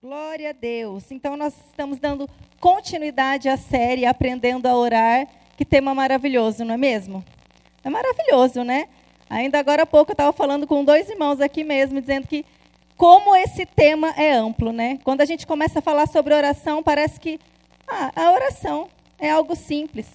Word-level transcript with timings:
Glória 0.00 0.50
a 0.50 0.52
Deus. 0.52 1.10
Então, 1.10 1.36
nós 1.36 1.52
estamos 1.70 1.98
dando 1.98 2.30
continuidade 2.60 3.48
à 3.48 3.56
série 3.56 4.06
Aprendendo 4.06 4.66
a 4.66 4.76
Orar. 4.76 5.26
Que 5.56 5.64
tema 5.64 5.92
maravilhoso, 5.92 6.64
não 6.64 6.74
é 6.74 6.76
mesmo? 6.76 7.24
É 7.82 7.90
maravilhoso, 7.90 8.62
né? 8.62 8.86
Ainda 9.28 9.58
agora 9.58 9.82
há 9.82 9.86
pouco 9.86 10.12
eu 10.12 10.14
estava 10.14 10.32
falando 10.32 10.68
com 10.68 10.84
dois 10.84 11.10
irmãos 11.10 11.40
aqui 11.40 11.64
mesmo, 11.64 12.00
dizendo 12.00 12.28
que 12.28 12.46
como 12.96 13.34
esse 13.34 13.66
tema 13.66 14.10
é 14.16 14.30
amplo, 14.30 14.70
né? 14.70 15.00
Quando 15.02 15.20
a 15.20 15.24
gente 15.24 15.44
começa 15.44 15.80
a 15.80 15.82
falar 15.82 16.06
sobre 16.06 16.32
oração, 16.32 16.80
parece 16.80 17.18
que 17.18 17.40
ah, 17.88 18.12
a 18.14 18.30
oração 18.30 18.88
é 19.18 19.28
algo 19.28 19.56
simples. 19.56 20.06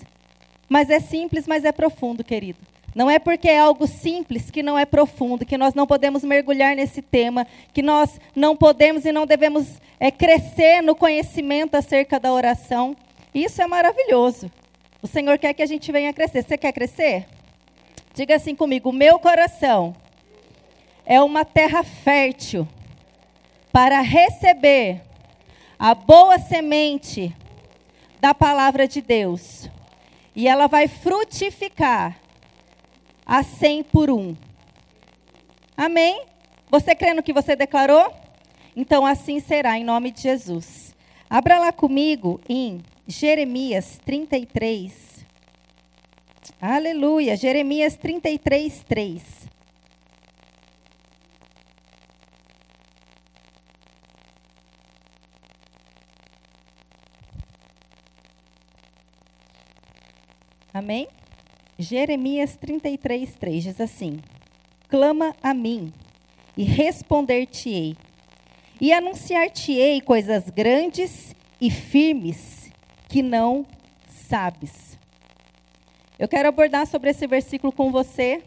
Mas 0.69 0.89
é 0.89 1.01
simples, 1.01 1.45
mas 1.45 1.65
é 1.65 1.73
profundo, 1.73 2.23
querido. 2.23 2.72
Não 2.95 3.09
é 3.09 3.17
porque 3.17 3.49
é 3.49 3.57
algo 3.57 3.87
simples 3.87 4.51
que 4.51 4.61
não 4.61 4.77
é 4.77 4.85
profundo, 4.85 5.45
que 5.45 5.57
nós 5.57 5.73
não 5.73 5.87
podemos 5.87 6.23
mergulhar 6.23 6.75
nesse 6.75 7.01
tema, 7.01 7.47
que 7.73 7.81
nós 7.81 8.19
não 8.35 8.55
podemos 8.55 9.03
e 9.05 9.11
não 9.11 9.25
devemos 9.25 9.81
é, 9.99 10.11
crescer 10.11 10.81
no 10.81 10.95
conhecimento 10.95 11.75
acerca 11.75 12.19
da 12.19 12.31
oração. 12.31 12.95
Isso 13.33 13.61
é 13.61 13.67
maravilhoso. 13.67 14.51
O 15.01 15.07
Senhor 15.07 15.37
quer 15.39 15.53
que 15.53 15.63
a 15.63 15.65
gente 15.65 15.91
venha 15.91 16.13
crescer. 16.13 16.43
Você 16.43 16.57
quer 16.57 16.71
crescer? 16.71 17.25
Diga 18.13 18.35
assim 18.35 18.55
comigo: 18.55 18.91
meu 18.91 19.17
coração 19.17 19.95
é 21.05 21.19
uma 21.21 21.43
terra 21.43 21.83
fértil 21.83 22.67
para 23.71 24.01
receber 24.01 25.01
a 25.79 25.95
boa 25.95 26.37
semente 26.37 27.35
da 28.21 28.33
palavra 28.35 28.87
de 28.87 29.01
Deus. 29.01 29.67
E 30.35 30.47
ela 30.47 30.67
vai 30.67 30.87
frutificar 30.87 32.22
a 33.25 33.43
100 33.43 33.83
por 33.83 34.09
um. 34.09 34.35
Amém? 35.75 36.25
Você 36.69 36.95
crê 36.95 37.13
no 37.13 37.23
que 37.23 37.33
você 37.33 37.55
declarou? 37.55 38.13
Então 38.75 39.05
assim 39.05 39.39
será, 39.39 39.77
em 39.77 39.83
nome 39.83 40.11
de 40.11 40.21
Jesus. 40.21 40.95
Abra 41.29 41.59
lá 41.59 41.71
comigo 41.71 42.39
em 42.47 42.81
Jeremias 43.07 43.99
33. 44.05 45.25
Aleluia. 46.61 47.35
Jeremias 47.35 47.95
33, 47.95 48.83
3. 48.87 49.49
Amém? 60.73 61.07
Jeremias 61.77 62.55
33, 62.55 63.35
3 63.35 63.63
diz 63.63 63.81
assim: 63.81 64.19
Clama 64.87 65.35
a 65.41 65.53
mim, 65.53 65.91
e 66.55 66.63
responder-te-ei, 66.63 67.97
e 68.79 68.93
anunciar-te-ei 68.93 70.01
coisas 70.01 70.49
grandes 70.49 71.35
e 71.59 71.71
firmes 71.71 72.71
que 73.09 73.21
não 73.23 73.65
sabes. 74.07 74.97
Eu 76.17 76.27
quero 76.27 76.47
abordar 76.47 76.85
sobre 76.85 77.09
esse 77.09 77.25
versículo 77.25 77.73
com 77.73 77.91
você, 77.91 78.43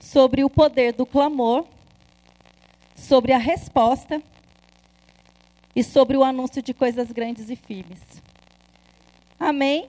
sobre 0.00 0.44
o 0.44 0.50
poder 0.50 0.92
do 0.92 1.06
clamor, 1.06 1.64
sobre 2.96 3.32
a 3.32 3.38
resposta 3.38 4.22
e 5.74 5.82
sobre 5.82 6.16
o 6.16 6.24
anúncio 6.24 6.60
de 6.62 6.74
coisas 6.74 7.10
grandes 7.12 7.50
e 7.50 7.56
firmes. 7.56 8.00
Amém? 9.38 9.88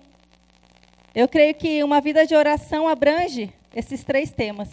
Eu 1.16 1.30
creio 1.30 1.56
que 1.56 1.82
uma 1.82 2.02
vida 2.02 2.26
de 2.28 2.36
oração 2.36 2.90
abrange 2.90 3.50
esses 3.74 4.04
três 4.04 4.32
temas: 4.32 4.70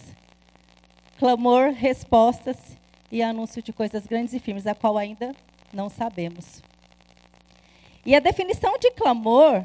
clamor, 1.16 1.70
respostas 1.70 2.56
e 3.12 3.22
anúncio 3.22 3.62
de 3.62 3.72
coisas 3.72 4.04
grandes 4.08 4.34
e 4.34 4.40
firmes, 4.40 4.66
a 4.66 4.74
qual 4.74 4.98
ainda 4.98 5.36
não 5.72 5.88
sabemos. 5.88 6.60
E 8.04 8.16
a 8.16 8.18
definição 8.18 8.76
de 8.76 8.90
clamor 8.90 9.64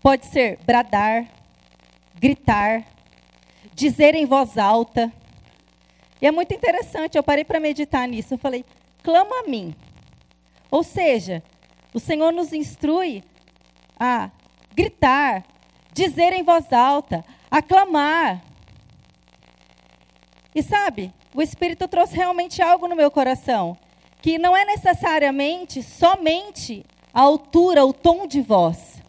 pode 0.00 0.26
ser 0.26 0.60
bradar, 0.64 1.26
gritar, 2.14 2.84
dizer 3.74 4.14
em 4.14 4.26
voz 4.26 4.56
alta. 4.56 5.12
E 6.22 6.26
é 6.28 6.30
muito 6.30 6.54
interessante, 6.54 7.18
eu 7.18 7.22
parei 7.24 7.44
para 7.44 7.58
meditar 7.58 8.06
nisso. 8.06 8.34
Eu 8.34 8.38
falei, 8.38 8.64
clama 9.02 9.40
a 9.40 9.48
mim. 9.48 9.74
Ou 10.70 10.84
seja, 10.84 11.42
o 11.92 11.98
Senhor 11.98 12.32
nos 12.32 12.52
instrui 12.52 13.24
a 13.98 14.30
gritar, 14.76 15.42
dizer 15.94 16.34
em 16.34 16.42
voz 16.42 16.70
alta, 16.70 17.24
aclamar. 17.50 18.42
E 20.54 20.62
sabe, 20.62 21.12
o 21.34 21.40
Espírito 21.40 21.88
trouxe 21.88 22.14
realmente 22.14 22.60
algo 22.60 22.86
no 22.86 22.94
meu 22.94 23.10
coração, 23.10 23.76
que 24.20 24.38
não 24.38 24.54
é 24.54 24.66
necessariamente 24.66 25.82
somente 25.82 26.84
a 27.12 27.22
altura, 27.22 27.86
o 27.86 27.94
tom 27.94 28.26
de 28.26 28.42
voz, 28.42 29.02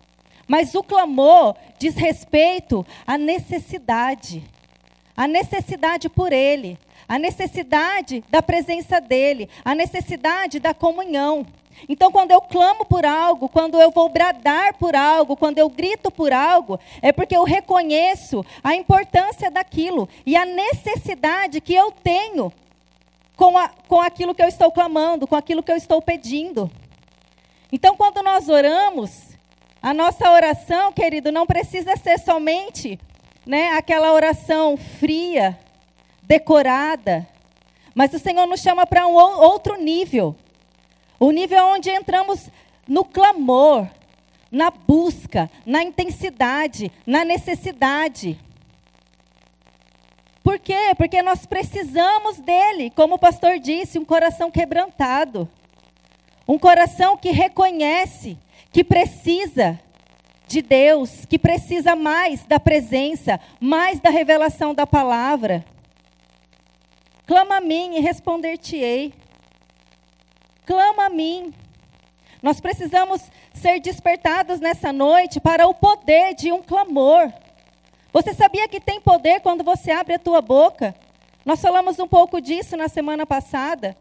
mas 0.48 0.74
o 0.74 0.82
clamor 0.82 1.56
diz 1.78 1.96
respeito 1.96 2.86
à 3.06 3.18
necessidade, 3.18 4.42
a 5.16 5.28
necessidade 5.28 6.08
por 6.08 6.32
Ele, 6.32 6.80
a 7.08 7.20
necessidade 7.20 8.24
da 8.30 8.42
presença 8.42 9.02
dEle, 9.02 9.50
a 9.66 9.76
necessidade 9.76 10.60
da 10.60 10.74
comunhão. 10.74 11.46
Então, 11.88 12.12
quando 12.12 12.32
eu 12.32 12.42
clamo 12.42 12.86
por 12.86 13.06
algo, 13.06 13.48
quando 13.50 13.80
eu 13.80 13.92
vou 13.92 14.10
bradar 14.10 14.74
por 14.76 14.96
algo, 14.96 15.36
quando 15.36 15.58
eu 15.58 15.70
grito 15.70 16.10
por 16.10 16.34
algo, 16.34 16.80
é 17.02 17.12
porque 17.12 17.36
eu 17.36 17.44
reconheço 17.44 18.46
a 18.64 18.76
importância 18.76 19.52
daquilo 19.52 20.08
e 20.26 20.36
a 20.36 20.46
necessidade 20.46 21.62
que 21.62 21.74
eu 21.74 21.92
tenho 21.92 22.52
com, 23.36 23.58
a, 23.58 23.70
com 23.88 24.02
aquilo 24.02 24.34
que 24.34 24.42
eu 24.42 24.48
estou 24.48 24.72
clamando, 24.72 25.28
com 25.28 25.36
aquilo 25.36 25.62
que 25.62 25.72
eu 25.72 25.76
estou 25.76 26.02
pedindo. 26.02 26.70
Então, 27.72 27.96
quando 27.96 28.24
nós 28.24 28.50
oramos, 28.50 29.36
a 29.82 29.94
nossa 29.94 30.32
oração, 30.32 30.92
querido, 30.92 31.32
não 31.32 31.46
precisa 31.46 31.96
ser 31.96 32.20
somente 32.20 33.00
né, 33.46 33.70
aquela 33.72 34.12
oração 34.12 34.76
fria, 34.76 35.58
decorada, 36.24 37.28
mas 37.96 38.14
o 38.14 38.20
Senhor 38.20 38.46
nos 38.46 38.62
chama 38.62 38.86
para 38.86 39.08
um 39.08 39.14
outro 39.14 39.76
nível. 39.82 40.36
O 41.20 41.32
nível 41.32 41.66
onde 41.66 41.90
entramos 41.90 42.50
no 42.88 43.04
clamor, 43.04 43.88
na 44.52 44.72
busca, 44.72 45.50
na 45.66 45.84
intensidade, 45.84 46.92
na 47.06 47.26
necessidade. 47.26 48.40
Por 50.44 50.60
quê? 50.60 50.94
Porque 50.96 51.22
nós 51.22 51.46
precisamos 51.46 52.38
dele, 52.38 52.90
como 52.92 53.16
o 53.16 53.20
pastor 53.20 53.60
disse, 53.60 54.00
um 54.00 54.06
coração 54.06 54.50
quebrantado. 54.50 55.50
Um 56.48 56.58
coração 56.58 57.18
que 57.18 57.32
reconhece 57.32 58.38
que 58.72 58.84
precisa 58.84 59.80
de 60.48 60.62
Deus, 60.62 61.26
que 61.26 61.38
precisa 61.38 61.96
mais 61.96 62.46
da 62.46 62.60
presença, 62.60 63.40
mais 63.60 64.00
da 64.00 64.10
revelação 64.10 64.74
da 64.74 64.88
palavra. 64.88 65.66
Clama 67.26 67.58
a 67.58 67.62
mim 67.62 67.98
e 67.98 68.00
responder-te-ei 68.00 69.14
clama 70.68 71.06
a 71.06 71.10
mim. 71.10 71.54
Nós 72.44 72.60
precisamos 72.60 73.22
ser 73.54 73.80
despertados 73.80 74.60
nessa 74.60 74.92
noite 74.92 75.40
para 75.40 75.66
o 75.66 75.74
poder 75.74 76.36
de 76.36 76.52
um 76.52 76.62
clamor. 76.62 77.32
Você 78.12 78.34
sabia 78.34 78.68
que 78.68 78.80
tem 78.80 79.02
poder 79.02 79.40
quando 79.40 79.64
você 79.64 79.92
abre 79.92 80.14
a 80.14 80.20
tua 80.20 80.42
boca? 80.42 80.94
Nós 81.46 81.62
falamos 81.62 81.98
um 81.98 82.08
pouco 82.08 82.42
disso 82.42 82.76
na 82.76 82.90
semana 82.90 83.26
passada. 83.26 83.98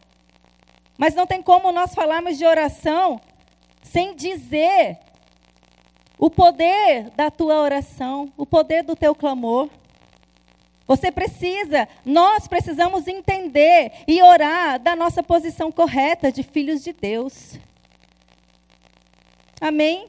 Mas 0.98 1.14
não 1.14 1.26
tem 1.26 1.40
como 1.40 1.70
nós 1.70 1.94
falarmos 1.94 2.36
de 2.36 2.44
oração 2.44 3.20
sem 3.82 4.14
dizer 4.16 4.98
o 6.18 6.28
poder 6.28 7.10
da 7.10 7.30
tua 7.30 7.60
oração, 7.60 8.32
o 8.36 8.44
poder 8.44 8.82
do 8.82 8.96
teu 8.96 9.14
clamor. 9.14 9.70
Você 10.86 11.10
precisa, 11.10 11.88
nós 12.04 12.46
precisamos 12.46 13.08
entender 13.08 13.92
e 14.06 14.22
orar 14.22 14.78
da 14.78 14.94
nossa 14.94 15.22
posição 15.22 15.72
correta 15.72 16.30
de 16.30 16.42
filhos 16.42 16.84
de 16.84 16.92
Deus. 16.92 17.58
Amém? 19.60 20.06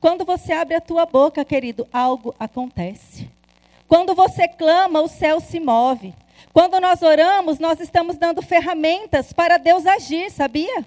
Quando 0.00 0.24
você 0.24 0.52
abre 0.52 0.74
a 0.74 0.80
tua 0.80 1.06
boca, 1.06 1.44
querido, 1.44 1.86
algo 1.92 2.34
acontece. 2.38 3.30
Quando 3.86 4.14
você 4.14 4.48
clama, 4.48 5.00
o 5.00 5.08
céu 5.08 5.40
se 5.40 5.60
move. 5.60 6.14
Quando 6.52 6.80
nós 6.80 7.02
oramos, 7.02 7.58
nós 7.58 7.80
estamos 7.80 8.16
dando 8.16 8.42
ferramentas 8.42 9.32
para 9.32 9.58
Deus 9.58 9.86
agir, 9.86 10.30
sabia? 10.30 10.84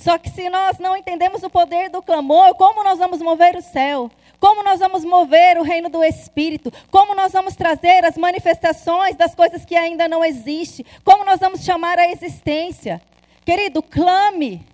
Só 0.00 0.16
que 0.16 0.30
se 0.30 0.48
nós 0.48 0.78
não 0.78 0.96
entendemos 0.96 1.42
o 1.42 1.50
poder 1.50 1.90
do 1.90 2.00
clamor, 2.00 2.54
como 2.54 2.82
nós 2.82 2.98
vamos 2.98 3.20
mover 3.20 3.54
o 3.54 3.60
céu? 3.60 4.10
Como 4.40 4.62
nós 4.62 4.80
vamos 4.80 5.04
mover 5.04 5.58
o 5.58 5.62
reino 5.62 5.90
do 5.90 6.02
Espírito? 6.02 6.72
Como 6.90 7.14
nós 7.14 7.32
vamos 7.32 7.54
trazer 7.54 8.02
as 8.06 8.16
manifestações 8.16 9.14
das 9.14 9.34
coisas 9.34 9.62
que 9.62 9.76
ainda 9.76 10.08
não 10.08 10.24
existem? 10.24 10.86
Como 11.04 11.22
nós 11.22 11.38
vamos 11.38 11.62
chamar 11.62 11.98
a 11.98 12.10
existência? 12.10 12.98
Querido, 13.44 13.82
clame. 13.82 14.66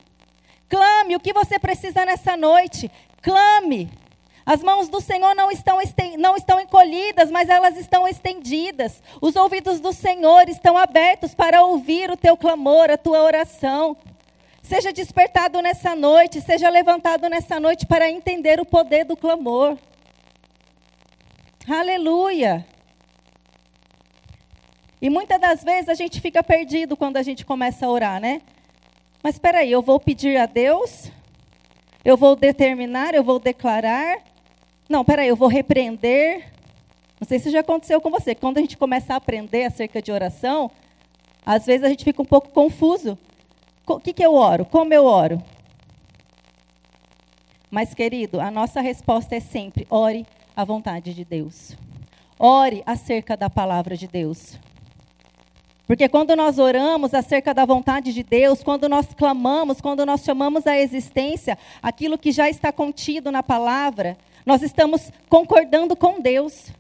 Clame 0.69 1.17
o 1.17 1.21
que 1.21 1.33
você 1.33 1.59
precisa 1.59 2.05
nessa 2.05 2.37
noite. 2.37 2.89
Clame. 3.21 3.91
As 4.47 4.63
mãos 4.63 4.89
do 4.89 5.01
Senhor 5.01 5.35
não 5.35 5.51
estão, 5.51 5.79
não 6.19 6.37
estão 6.37 6.61
encolhidas, 6.61 7.33
mas 7.33 7.49
elas 7.49 7.77
estão 7.77 8.07
estendidas. 8.07 9.03
Os 9.21 9.35
ouvidos 9.35 9.81
do 9.81 9.93
Senhor 9.93 10.49
estão 10.49 10.77
abertos 10.77 11.35
para 11.35 11.65
ouvir 11.65 12.13
o 12.13 12.17
teu 12.17 12.37
clamor, 12.37 12.93
a 12.93 12.97
tua 12.97 13.25
oração. 13.25 13.97
Seja 14.69 14.93
despertado 14.93 15.63
nessa 15.63 15.95
noite, 15.95 16.41
seja 16.41 16.69
levantado 16.69 17.29
nessa 17.29 17.61
noite 17.61 17.87
para 17.87 18.11
entender 18.11 18.59
o 18.59 18.65
poder 18.65 19.05
do 19.05 19.17
clamor. 19.17 19.79
Aleluia. 21.69 22.67
E 25.01 25.09
muitas 25.09 25.41
das 25.41 25.63
vezes 25.63 25.89
a 25.89 25.95
gente 25.95 26.21
fica 26.21 26.43
perdido 26.43 26.97
quando 26.97 27.17
a 27.17 27.23
gente 27.23 27.47
começa 27.47 27.87
a 27.87 27.89
orar, 27.89 28.21
né? 28.21 28.43
Mas 29.23 29.37
espera 29.37 29.59
aí, 29.59 29.71
eu 29.71 29.81
vou 29.81 30.01
pedir 30.01 30.37
a 30.37 30.47
Deus? 30.47 31.13
Eu 32.05 32.17
vou 32.17 32.35
determinar, 32.35 33.15
eu 33.15 33.23
vou 33.23 33.39
declarar? 33.39 34.19
Não, 34.89 35.05
peraí, 35.05 35.29
eu 35.29 35.37
vou 35.37 35.47
repreender. 35.47 36.53
Não 37.21 37.29
sei 37.29 37.39
se 37.39 37.51
já 37.51 37.61
aconteceu 37.61 38.01
com 38.01 38.11
você. 38.11 38.35
Quando 38.35 38.59
a 38.59 38.63
gente 38.63 38.77
começa 38.77 39.15
a 39.15 39.17
aprender 39.17 39.63
acerca 39.63 40.03
de 40.03 40.11
oração, 40.11 40.69
às 41.45 41.65
vezes 41.65 41.85
a 41.85 41.89
gente 41.89 42.03
fica 42.03 42.21
um 42.21 42.27
pouco 42.27 42.49
confuso. 42.49 43.17
O 43.87 44.01
que, 44.01 44.13
que 44.13 44.25
eu 44.25 44.35
oro? 44.35 44.65
Como 44.65 44.93
eu 44.93 45.05
oro? 45.05 45.41
Mas, 47.71 47.95
querido, 47.95 48.41
a 48.41 48.51
nossa 48.51 48.81
resposta 48.81 49.37
é 49.37 49.41
sempre: 49.41 49.87
ore 49.89 50.27
a 50.57 50.65
vontade 50.65 51.15
de 51.15 51.25
Deus. 51.25 51.77
Ore 52.39 52.83
acerca 52.85 53.37
da 53.37 53.49
palavra 53.49 53.97
de 53.97 54.09
Deus. 54.09 54.59
Porque 55.87 56.09
quando 56.09 56.35
nós 56.35 56.59
oramos 56.59 57.15
acerca 57.15 57.55
da 57.55 57.65
vontade 57.65 58.13
de 58.13 58.25
Deus, 58.25 58.61
quando 58.61 58.89
nós 58.89 59.15
clamamos, 59.15 59.81
quando 59.81 60.05
nós 60.05 60.25
chamamos 60.25 60.67
à 60.67 60.77
existência 60.77 61.57
aquilo 61.81 62.19
que 62.19 62.33
já 62.33 62.51
está 62.51 62.73
contido 62.73 63.31
na 63.31 63.43
palavra, 63.43 64.19
nós 64.45 64.63
estamos 64.63 65.13
concordando 65.29 65.95
com 65.95 66.21
Deus. 66.21 66.73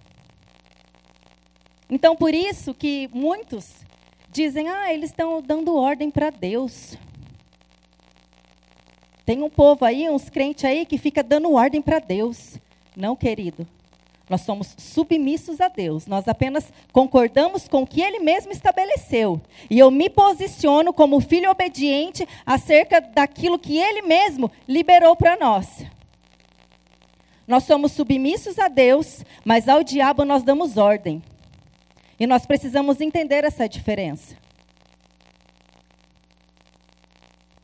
Então, 1.88 2.16
por 2.16 2.34
isso 2.34 2.74
que 2.74 3.08
muitos 3.14 3.85
dizem: 4.36 4.68
ah, 4.68 4.92
eles 4.92 5.10
estão 5.10 5.40
dando 5.40 5.74
ordem 5.74 6.10
para 6.10 6.30
Deus. 6.30 6.96
Tem 9.24 9.42
um 9.42 9.50
povo 9.50 9.84
aí, 9.84 10.08
uns 10.08 10.28
crentes 10.28 10.64
aí, 10.64 10.84
que 10.86 10.98
fica 10.98 11.22
dando 11.22 11.52
ordem 11.52 11.82
para 11.82 11.98
Deus. 11.98 12.58
Não, 12.94 13.16
querido. 13.16 13.66
Nós 14.28 14.42
somos 14.42 14.74
submissos 14.76 15.60
a 15.60 15.68
Deus. 15.68 16.06
Nós 16.06 16.28
apenas 16.28 16.72
concordamos 16.92 17.66
com 17.66 17.82
o 17.82 17.86
que 17.86 18.02
Ele 18.02 18.18
mesmo 18.18 18.52
estabeleceu. 18.52 19.40
E 19.70 19.78
eu 19.78 19.90
me 19.90 20.10
posiciono 20.10 20.92
como 20.92 21.20
filho 21.20 21.50
obediente 21.50 22.28
acerca 22.44 23.00
daquilo 23.00 23.58
que 23.58 23.78
Ele 23.78 24.02
mesmo 24.02 24.50
liberou 24.68 25.16
para 25.16 25.36
nós. 25.36 25.84
Nós 27.46 27.62
somos 27.64 27.92
submissos 27.92 28.58
a 28.58 28.66
Deus, 28.68 29.24
mas 29.44 29.68
ao 29.68 29.82
diabo 29.84 30.24
nós 30.24 30.42
damos 30.42 30.76
ordem. 30.76 31.22
E 32.18 32.26
nós 32.26 32.46
precisamos 32.46 33.00
entender 33.00 33.44
essa 33.44 33.68
diferença. 33.68 34.36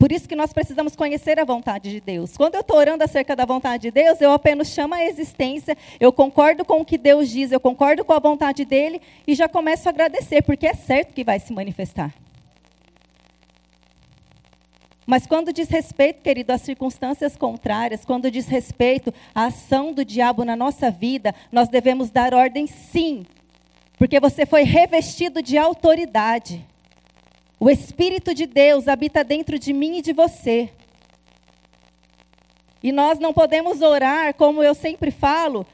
Por 0.03 0.11
isso 0.11 0.27
que 0.27 0.35
nós 0.35 0.51
precisamos 0.51 0.97
conhecer 0.97 1.39
a 1.39 1.45
vontade 1.45 1.89
de 1.89 2.01
Deus. 2.01 2.35
Quando 2.35 2.55
eu 2.55 2.59
estou 2.59 2.75
orando 2.75 3.05
acerca 3.05 3.37
da 3.37 3.45
vontade 3.45 3.83
de 3.83 3.91
Deus, 3.91 4.19
eu 4.19 4.33
apenas 4.33 4.67
chamo 4.67 4.93
a 4.93 5.05
existência, 5.05 5.77
eu 5.97 6.11
concordo 6.11 6.65
com 6.65 6.81
o 6.81 6.85
que 6.85 6.97
Deus 6.97 7.29
diz, 7.29 7.53
eu 7.53 7.59
concordo 7.59 8.03
com 8.03 8.11
a 8.11 8.19
vontade 8.19 8.65
dele 8.65 9.01
e 9.25 9.33
já 9.33 9.47
começo 9.47 9.87
a 9.87 9.91
agradecer, 9.91 10.41
porque 10.41 10.67
é 10.67 10.73
certo 10.73 11.13
que 11.13 11.23
vai 11.23 11.39
se 11.39 11.53
manifestar. 11.53 12.13
Mas 15.05 15.25
quando 15.25 15.53
diz 15.53 15.69
respeito, 15.69 16.21
querido, 16.21 16.51
às 16.51 16.61
circunstâncias 16.61 17.37
contrárias, 17.37 18.03
quando 18.03 18.29
diz 18.29 18.47
respeito 18.47 19.13
à 19.33 19.45
ação 19.45 19.93
do 19.93 20.03
diabo 20.03 20.43
na 20.43 20.57
nossa 20.57 20.91
vida, 20.91 21.33
nós 21.49 21.69
devemos 21.69 22.09
dar 22.09 22.33
ordem 22.33 22.67
sim, 22.67 23.25
porque 24.03 24.19
você 24.19 24.45
foi 24.45 24.63
revestido 24.63 25.41
de 25.41 25.57
autoridade. 25.57 26.67
O 27.57 27.69
Espírito 27.69 28.33
de 28.33 28.45
Deus 28.45 28.89
habita 28.89 29.23
dentro 29.23 29.57
de 29.57 29.71
mim 29.71 29.99
e 29.99 30.01
de 30.01 30.11
você. 30.11 30.69
E 32.83 32.91
nós 32.91 33.17
não 33.17 33.31
podemos 33.31 33.81
orar, 33.81 34.33
como 34.33 34.61
eu 34.61 34.75
sempre 34.75 35.09
falo, 35.09 35.65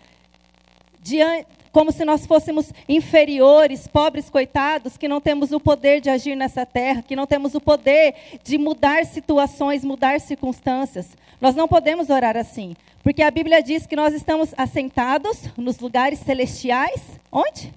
como 1.71 1.91
se 1.91 2.05
nós 2.05 2.27
fôssemos 2.27 2.71
inferiores, 2.87 3.87
pobres 3.87 4.29
coitados, 4.29 4.95
que 4.95 5.07
não 5.07 5.19
temos 5.19 5.51
o 5.51 5.59
poder 5.59 5.99
de 5.99 6.11
agir 6.11 6.35
nessa 6.35 6.67
terra, 6.67 7.01
que 7.01 7.15
não 7.15 7.25
temos 7.25 7.55
o 7.55 7.59
poder 7.59 8.13
de 8.43 8.59
mudar 8.59 9.07
situações, 9.07 9.83
mudar 9.83 10.21
circunstâncias. 10.21 11.17
Nós 11.41 11.55
não 11.55 11.67
podemos 11.67 12.11
orar 12.11 12.37
assim, 12.37 12.75
porque 13.01 13.23
a 13.23 13.31
Bíblia 13.31 13.63
diz 13.63 13.87
que 13.87 13.95
nós 13.95 14.13
estamos 14.13 14.53
assentados 14.55 15.45
nos 15.57 15.79
lugares 15.79 16.19
celestiais, 16.19 17.01
onde? 17.31 17.73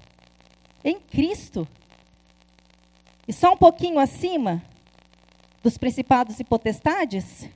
Em 0.84 0.98
Cristo. 0.98 1.66
E 3.26 3.32
só 3.32 3.52
um 3.52 3.56
pouquinho 3.56 3.98
acima 3.98 4.62
dos 5.62 5.78
principados 5.78 6.40
e 6.40 6.44
potestades, 6.44 7.48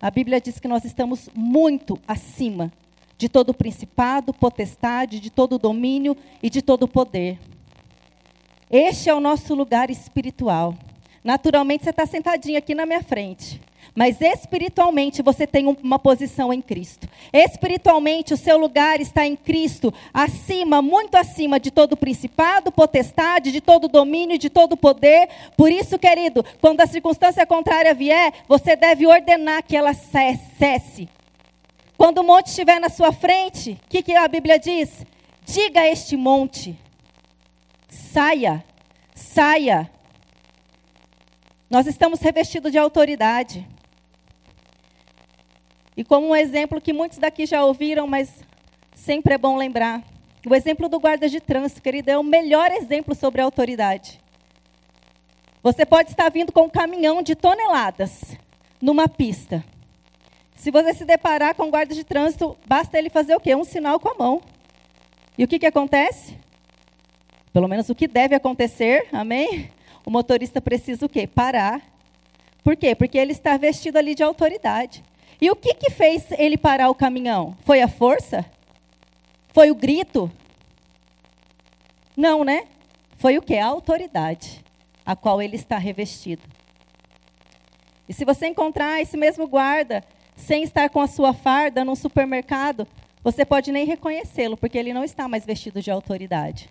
a 0.00 0.10
Bíblia 0.10 0.40
diz 0.40 0.60
que 0.60 0.68
nós 0.68 0.84
estamos 0.84 1.30
muito 1.34 1.98
acima 2.06 2.70
de 3.16 3.28
todo 3.28 3.54
principado, 3.54 4.34
potestade, 4.34 5.18
de 5.18 5.30
todo 5.30 5.58
domínio 5.58 6.16
e 6.42 6.50
de 6.50 6.60
todo 6.60 6.86
poder. 6.86 7.38
Este 8.70 9.08
é 9.08 9.14
o 9.14 9.20
nosso 9.20 9.54
lugar 9.54 9.90
espiritual. 9.90 10.74
Naturalmente, 11.24 11.84
você 11.84 11.90
está 11.90 12.04
sentadinho 12.04 12.58
aqui 12.58 12.74
na 12.74 12.84
minha 12.84 13.02
frente. 13.02 13.60
Mas 13.96 14.20
espiritualmente 14.20 15.22
você 15.22 15.46
tem 15.46 15.66
uma 15.66 15.98
posição 15.98 16.52
em 16.52 16.60
Cristo. 16.60 17.08
Espiritualmente 17.32 18.34
o 18.34 18.36
seu 18.36 18.58
lugar 18.58 19.00
está 19.00 19.26
em 19.26 19.34
Cristo, 19.34 19.92
acima, 20.12 20.82
muito 20.82 21.16
acima 21.16 21.58
de 21.58 21.70
todo 21.70 21.96
principado, 21.96 22.70
potestade, 22.70 23.50
de 23.50 23.62
todo 23.62 23.88
domínio, 23.88 24.38
de 24.38 24.50
todo 24.50 24.76
poder. 24.76 25.30
Por 25.56 25.72
isso, 25.72 25.98
querido, 25.98 26.44
quando 26.60 26.82
a 26.82 26.86
circunstância 26.86 27.46
contrária 27.46 27.94
vier, 27.94 28.34
você 28.46 28.76
deve 28.76 29.06
ordenar 29.06 29.64
que 29.64 29.74
ela 29.74 29.94
cesse. 29.94 31.08
Quando 31.96 32.18
o 32.18 32.24
monte 32.24 32.48
estiver 32.48 32.78
na 32.78 32.90
sua 32.90 33.12
frente, 33.12 33.80
o 33.86 33.88
que, 33.88 34.02
que 34.02 34.14
a 34.14 34.28
Bíblia 34.28 34.58
diz? 34.58 35.06
Diga 35.46 35.80
a 35.80 35.88
este 35.88 36.18
monte: 36.18 36.78
saia, 37.88 38.62
saia. 39.14 39.90
Nós 41.70 41.86
estamos 41.86 42.20
revestidos 42.20 42.70
de 42.70 42.76
autoridade. 42.76 43.66
E 45.96 46.04
como 46.04 46.28
um 46.28 46.36
exemplo 46.36 46.80
que 46.80 46.92
muitos 46.92 47.18
daqui 47.18 47.46
já 47.46 47.64
ouviram, 47.64 48.06
mas 48.06 48.44
sempre 48.94 49.34
é 49.34 49.38
bom 49.38 49.56
lembrar. 49.56 50.04
O 50.46 50.54
exemplo 50.54 50.88
do 50.88 51.00
guarda 51.00 51.28
de 51.28 51.40
trânsito, 51.40 51.82
querido, 51.82 52.10
é 52.10 52.18
o 52.18 52.22
melhor 52.22 52.70
exemplo 52.70 53.14
sobre 53.14 53.40
autoridade. 53.40 54.20
Você 55.62 55.84
pode 55.84 56.10
estar 56.10 56.28
vindo 56.28 56.52
com 56.52 56.62
um 56.62 56.68
caminhão 56.68 57.22
de 57.22 57.34
toneladas 57.34 58.36
numa 58.80 59.08
pista. 59.08 59.64
Se 60.54 60.70
você 60.70 60.94
se 60.94 61.04
deparar 61.04 61.54
com 61.54 61.64
um 61.64 61.70
guarda 61.70 61.94
de 61.94 62.04
trânsito, 62.04 62.56
basta 62.66 62.98
ele 62.98 63.10
fazer 63.10 63.34
o 63.34 63.40
quê? 63.40 63.54
Um 63.54 63.64
sinal 63.64 63.98
com 63.98 64.10
a 64.10 64.14
mão. 64.14 64.42
E 65.36 65.44
o 65.44 65.48
que, 65.48 65.58
que 65.58 65.66
acontece? 65.66 66.36
Pelo 67.52 67.68
menos 67.68 67.88
o 67.88 67.94
que 67.94 68.06
deve 68.06 68.34
acontecer, 68.34 69.08
amém? 69.12 69.70
O 70.04 70.10
motorista 70.10 70.60
precisa 70.60 71.04
o 71.04 71.08
quê? 71.08 71.26
Parar. 71.26 71.82
Por 72.62 72.76
quê? 72.76 72.94
Porque 72.94 73.18
ele 73.18 73.32
está 73.32 73.56
vestido 73.56 73.96
ali 73.96 74.14
de 74.14 74.22
autoridade. 74.22 75.02
E 75.40 75.50
o 75.50 75.56
que, 75.56 75.74
que 75.74 75.90
fez 75.90 76.30
ele 76.32 76.56
parar 76.56 76.88
o 76.88 76.94
caminhão? 76.94 77.56
Foi 77.64 77.82
a 77.82 77.88
força? 77.88 78.44
Foi 79.52 79.70
o 79.70 79.74
grito? 79.74 80.30
Não, 82.16 82.44
né? 82.44 82.66
Foi 83.18 83.36
o 83.36 83.42
que? 83.42 83.56
A 83.56 83.66
autoridade 83.66 84.64
a 85.06 85.14
qual 85.14 85.40
ele 85.40 85.54
está 85.54 85.78
revestido. 85.78 86.42
E 88.08 88.12
se 88.12 88.24
você 88.24 88.48
encontrar 88.48 89.00
esse 89.00 89.16
mesmo 89.16 89.46
guarda 89.46 90.02
sem 90.34 90.64
estar 90.64 90.90
com 90.90 91.00
a 91.00 91.06
sua 91.06 91.32
farda 91.32 91.84
num 91.84 91.94
supermercado, 91.94 92.86
você 93.22 93.44
pode 93.44 93.70
nem 93.70 93.86
reconhecê-lo, 93.86 94.56
porque 94.56 94.76
ele 94.76 94.92
não 94.92 95.04
está 95.04 95.28
mais 95.28 95.46
vestido 95.46 95.80
de 95.80 95.90
autoridade. 95.90 96.68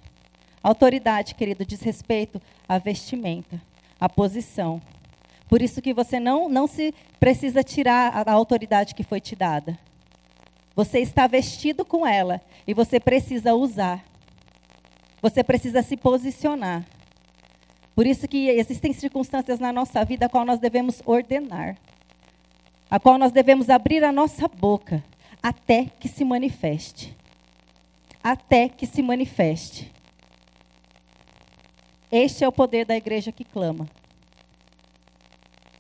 Autoridade, 0.62 1.34
querido, 1.34 1.66
diz 1.66 1.80
respeito 1.82 2.42
à 2.68 2.78
vestimenta, 2.78 3.62
à 4.00 4.10
posição, 4.10 4.82
por 5.48 5.62
isso 5.62 5.82
que 5.82 5.94
você 5.94 6.20
não, 6.20 6.50
não 6.50 6.68
se 6.68 6.94
precisa 7.20 7.64
tirar 7.64 8.28
a, 8.28 8.32
autoridade 8.32 8.96
que 8.96 9.04
foi 9.04 9.22
te 9.22 9.36
dada. 9.36 9.78
Você 10.76 11.00
está 11.00 11.28
vestido 11.28 11.86
com 11.86 12.06
ela 12.06 12.42
e 12.68 12.74
você 12.74 13.00
precisa 13.00 13.54
usar. 13.54 14.04
Você 15.22 15.44
precisa 15.44 15.82
se 15.82 15.96
posicionar. 15.96 16.86
Por 17.96 18.06
isso 18.06 18.28
que 18.28 18.50
existem 18.50 18.92
circunstâncias 18.92 19.60
na 19.60 19.72
nossa 19.72 20.04
vida 20.04 20.26
a 20.26 20.30
qual 20.30 20.44
nós 20.44 20.60
devemos 20.60 21.02
ordenar. 21.06 21.78
A 22.90 23.00
qual 23.00 23.18
nós 23.18 23.32
devemos 23.32 23.70
abrir 23.70 24.04
a 24.04 24.12
nossa 24.12 24.48
boca 24.48 25.04
até 25.42 25.86
que 25.86 26.08
se 26.08 26.26
manifeste. 26.26 27.16
Até 28.22 28.68
que 28.68 28.86
se 28.86 29.02
manifeste. 29.02 29.92
Este 32.12 32.44
é 32.44 32.48
o 32.48 32.52
poder 32.52 32.86
da 32.86 32.98
igreja 32.98 33.32
que 33.32 33.44
clama. 33.44 33.88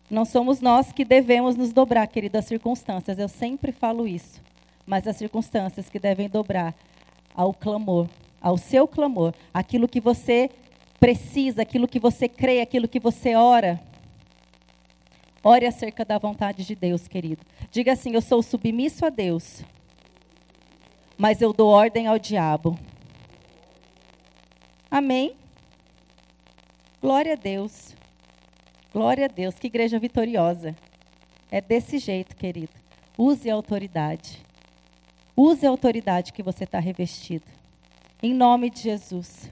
Não 0.09 0.23
somos 0.25 0.61
nós 0.61 0.91
que 0.91 1.03
devemos 1.03 1.55
nos 1.55 1.73
dobrar, 1.73 2.05
querido, 2.07 2.37
às 2.37 2.45
circunstâncias. 2.45 3.17
Eu 3.17 3.27
sempre 3.27 3.71
falo 3.71 4.07
isso. 4.07 4.41
mas 4.85 5.07
as 5.07 5.15
circunstâncias 5.15 5.89
que 5.89 5.97
devem 5.97 6.29
dobrar 6.29 6.75
ao 7.33 7.53
clamor, 7.53 8.07
ao 8.39 8.57
seu 8.57 8.87
clamor, 8.87 9.33
aquilo 9.53 9.87
que 9.87 9.99
você 9.99 10.49
precisa, 10.99 11.63
aquilo 11.63 11.87
que 11.87 11.99
você 11.99 12.29
crê, 12.29 12.61
aquilo 12.61 12.87
que 12.87 12.99
você 12.99 13.35
ora. 13.35 13.81
Ore 15.43 15.65
acerca 15.65 16.05
da 16.05 16.17
vontade 16.17 16.63
de 16.63 16.75
Deus, 16.75 17.07
querido. 17.07 17.43
Diga 17.71 17.93
assim: 17.93 18.13
Eu 18.13 18.21
sou 18.21 18.41
submisso 18.43 19.05
a 19.05 19.09
Deus, 19.09 19.63
mas 21.17 21.41
eu 21.41 21.51
dou 21.51 21.69
ordem 21.69 22.07
ao 22.07 22.19
diabo. 22.19 22.77
Amém? 24.89 25.35
Glória 27.01 27.33
a 27.33 27.35
Deus. 27.35 27.94
Glória 28.95 29.25
a 29.25 29.27
Deus. 29.27 29.55
Que 29.55 29.67
igreja 29.67 29.99
vitoriosa. 29.99 30.73
É 31.51 31.59
desse 31.59 31.97
jeito, 31.97 32.33
querido. 32.33 32.71
Use 33.17 33.49
a 33.49 33.53
autoridade. 33.53 34.41
Use 35.35 35.65
a 35.65 35.69
autoridade 35.69 36.31
que 36.31 36.41
você 36.41 36.63
está 36.63 36.79
revestido. 36.79 37.43
Em 38.23 38.33
nome 38.33 38.69
de 38.69 38.79
Jesus. 38.79 39.51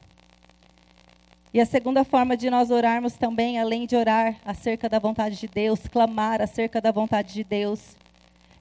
E 1.54 1.60
a 1.60 1.66
segunda 1.66 2.06
forma 2.06 2.38
de 2.38 2.50
nós 2.50 2.72
orarmos 2.72 3.16
também, 3.16 3.60
além 3.60 3.86
de 3.86 3.98
orar 3.98 4.38
acerca 4.46 4.88
da 4.88 4.98
vontade 4.98 5.38
de 5.38 5.48
Deus, 5.50 5.90
clamar 5.90 6.42
acerca 6.42 6.80
da 6.80 6.94
vontade 6.94 7.34
de 7.34 7.44
Deus, 7.44 7.98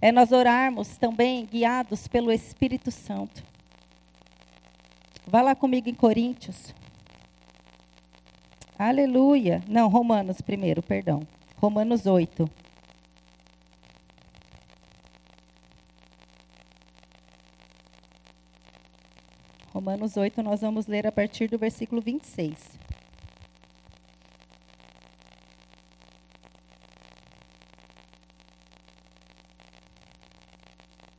é 0.00 0.10
nós 0.10 0.32
orarmos 0.32 0.96
também 0.96 1.46
guiados 1.46 2.08
pelo 2.08 2.32
Espírito 2.32 2.90
Santo. 2.90 3.40
Vá 5.28 5.42
lá 5.42 5.54
comigo 5.54 5.88
em 5.88 5.94
Coríntios. 5.94 6.74
Aleluia. 8.84 9.62
Não, 9.68 9.86
Romanos 9.86 10.40
primeiro, 10.40 10.82
perdão. 10.82 11.24
Romanos 11.58 12.04
8. 12.04 12.50
Romanos 19.72 20.16
8, 20.16 20.42
nós 20.42 20.62
vamos 20.62 20.88
ler 20.88 21.06
a 21.06 21.12
partir 21.12 21.46
do 21.46 21.56
versículo 21.56 22.02
26. 22.02 22.76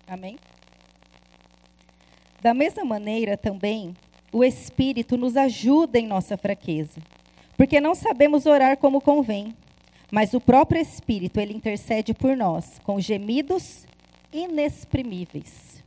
Amém? 0.05 0.37
Da 2.41 2.53
mesma 2.53 2.83
maneira 2.83 3.37
também, 3.37 3.95
o 4.33 4.43
Espírito 4.43 5.15
nos 5.15 5.37
ajuda 5.37 5.97
em 5.97 6.05
nossa 6.05 6.35
fraqueza, 6.35 6.99
porque 7.63 7.79
não 7.79 7.95
sabemos 7.95 8.45
orar 8.45 8.75
como 8.75 8.99
convém, 8.99 9.55
mas 10.11 10.33
o 10.33 10.41
próprio 10.41 10.81
Espírito, 10.81 11.39
ele 11.39 11.53
intercede 11.53 12.13
por 12.13 12.35
nós 12.35 12.77
com 12.83 12.99
gemidos 12.99 13.85
inexprimíveis. 14.33 15.81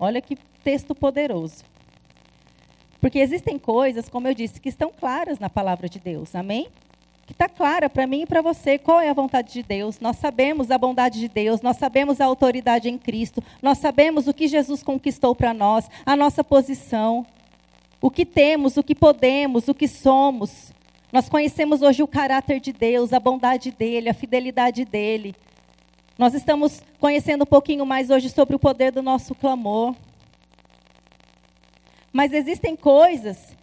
Olha 0.00 0.20
que 0.20 0.36
texto 0.64 0.96
poderoso. 0.96 1.62
Porque 3.00 3.20
existem 3.20 3.56
coisas, 3.56 4.08
como 4.08 4.26
eu 4.26 4.34
disse, 4.34 4.60
que 4.60 4.68
estão 4.68 4.90
claras 4.90 5.38
na 5.38 5.48
palavra 5.48 5.88
de 5.88 6.00
Deus. 6.00 6.34
Amém? 6.34 6.66
que 7.24 7.30
está 7.30 7.48
clara 7.48 7.88
para 7.88 8.04
mim 8.04 8.22
e 8.22 8.26
para 8.26 8.42
você 8.42 8.76
qual 8.76 9.00
é 9.00 9.08
a 9.08 9.14
vontade 9.14 9.52
de 9.52 9.62
Deus. 9.62 10.00
Nós 10.00 10.16
sabemos 10.16 10.72
a 10.72 10.76
bondade 10.76 11.20
de 11.20 11.28
Deus, 11.28 11.62
nós 11.62 11.76
sabemos 11.76 12.20
a 12.20 12.24
autoridade 12.24 12.88
em 12.88 12.98
Cristo, 12.98 13.40
nós 13.62 13.78
sabemos 13.78 14.26
o 14.26 14.34
que 14.34 14.48
Jesus 14.48 14.82
conquistou 14.82 15.36
para 15.36 15.54
nós, 15.54 15.88
a 16.04 16.16
nossa 16.16 16.42
posição, 16.42 17.24
o 18.00 18.10
que 18.10 18.26
temos, 18.26 18.76
o 18.76 18.82
que 18.82 18.94
podemos, 18.96 19.68
o 19.68 19.74
que 19.74 19.86
somos. 19.86 20.72
Nós 21.12 21.28
conhecemos 21.28 21.82
hoje 21.82 22.02
o 22.02 22.08
caráter 22.08 22.58
de 22.58 22.72
Deus, 22.72 23.12
a 23.12 23.20
bondade 23.20 23.70
dele, 23.70 24.08
a 24.08 24.14
fidelidade 24.14 24.82
dele. 24.86 25.36
Nós 26.16 26.32
estamos 26.32 26.82
conhecendo 26.98 27.42
um 27.42 27.46
pouquinho 27.46 27.84
mais 27.84 28.08
hoje 28.08 28.30
sobre 28.30 28.56
o 28.56 28.58
poder 28.58 28.90
do 28.90 29.02
nosso 29.02 29.34
clamor. 29.34 29.94
Mas 32.10 32.32
existem 32.32 32.74
coisas 32.74 33.54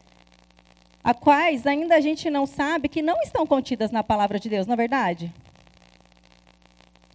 a 1.03 1.11
quais 1.15 1.65
ainda 1.65 1.95
a 1.95 1.99
gente 1.99 2.29
não 2.29 2.45
sabe 2.45 2.87
que 2.87 3.01
não 3.01 3.19
estão 3.23 3.47
contidas 3.47 3.89
na 3.89 4.03
palavra 4.03 4.39
de 4.39 4.47
Deus, 4.47 4.67
na 4.67 4.75
é 4.75 4.77
verdade? 4.77 5.33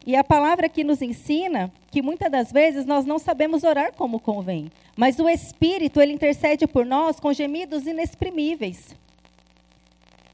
E 0.05 0.17
a 0.17 0.25
palavra 0.25 0.69
que 0.69 0.83
nos 0.83 1.01
ensina 1.01 1.73
que 1.93 2.03
muitas 2.03 2.31
das 2.31 2.51
vezes 2.51 2.85
nós 2.87 3.07
não 3.07 3.21
sabemos 3.21 3.63
orar 3.63 3.93
como 3.93 4.19
convém, 4.19 4.69
mas 4.97 5.21
o 5.21 5.29
Espírito, 5.29 6.01
ele 6.01 6.13
intercede 6.13 6.67
por 6.67 6.85
nós 6.85 7.21
com 7.21 7.33
gemidos 7.33 7.87
inexprimíveis. 7.87 8.97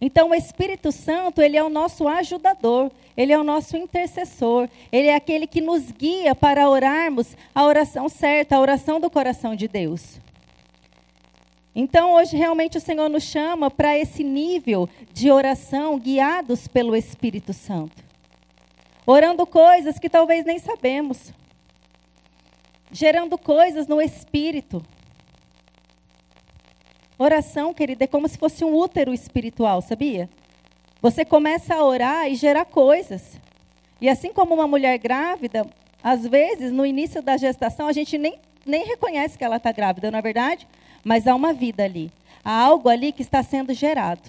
Então, 0.01 0.31
o 0.31 0.35
Espírito 0.35 0.91
Santo, 0.91 1.43
ele 1.43 1.59
é 1.59 1.63
o 1.63 1.69
nosso 1.69 2.09
ajudador, 2.09 2.91
ele 3.15 3.33
é 3.33 3.39
o 3.39 3.45
nosso 3.45 3.77
intercessor, 3.77 4.67
ele 4.91 5.09
é 5.09 5.15
aquele 5.15 5.47
que 5.47 5.61
nos 5.61 5.91
guia 5.91 6.35
para 6.35 6.71
orarmos 6.71 7.37
a 7.55 7.65
oração 7.65 8.09
certa, 8.09 8.57
a 8.57 8.61
oração 8.61 8.99
do 8.99 9.11
coração 9.11 9.55
de 9.55 9.69
Deus. 9.69 10.19
Então, 11.75 12.15
hoje, 12.15 12.37
realmente, 12.37 12.79
o 12.79 12.81
Senhor 12.81 13.09
nos 13.11 13.23
chama 13.23 13.71
para 13.71 13.97
esse 13.97 14.25
nível 14.25 14.89
de 15.13 15.31
oração 15.31 15.99
guiados 15.99 16.67
pelo 16.67 16.97
Espírito 16.97 17.53
Santo. 17.53 18.03
Orando 19.07 19.47
coisas 19.47 19.99
que 19.99 20.09
talvez 20.09 20.45
nem 20.45 20.59
sabemos. 20.59 21.33
Gerando 22.91 23.37
coisas 23.37 23.87
no 23.87 24.01
Espírito. 24.01 24.83
Oração, 27.23 27.73
querida, 27.75 28.05
é 28.05 28.07
como 28.07 28.27
se 28.27 28.39
fosse 28.39 28.65
um 28.65 28.75
útero 28.75 29.15
espiritual, 29.15 29.81
sabia? 29.83 30.29
Você 31.03 31.25
começa 31.25 31.75
a 31.75 31.85
orar 31.85 32.29
e 32.29 32.35
gerar 32.35 32.65
coisas. 32.65 33.39
E 34.01 34.09
assim 34.09 34.33
como 34.33 34.55
uma 34.55 34.67
mulher 34.67 34.99
grávida, 34.99 35.67
às 36.03 36.27
vezes, 36.27 36.73
no 36.73 36.85
início 36.85 37.21
da 37.23 37.37
gestação, 37.37 37.87
a 37.87 37.93
gente 37.93 38.17
nem, 38.17 38.39
nem 38.65 38.85
reconhece 38.87 39.37
que 39.37 39.45
ela 39.45 39.59
está 39.59 39.71
grávida, 39.71 40.11
não 40.11 40.19
é 40.19 40.23
verdade? 40.23 40.67
mas 41.05 41.27
há 41.27 41.35
uma 41.35 41.53
vida 41.53 41.85
ali. 41.85 42.11
Há 42.45 42.53
algo 42.53 42.89
ali 42.89 43.13
que 43.13 43.23
está 43.23 43.43
sendo 43.43 43.73
gerado. 43.73 44.29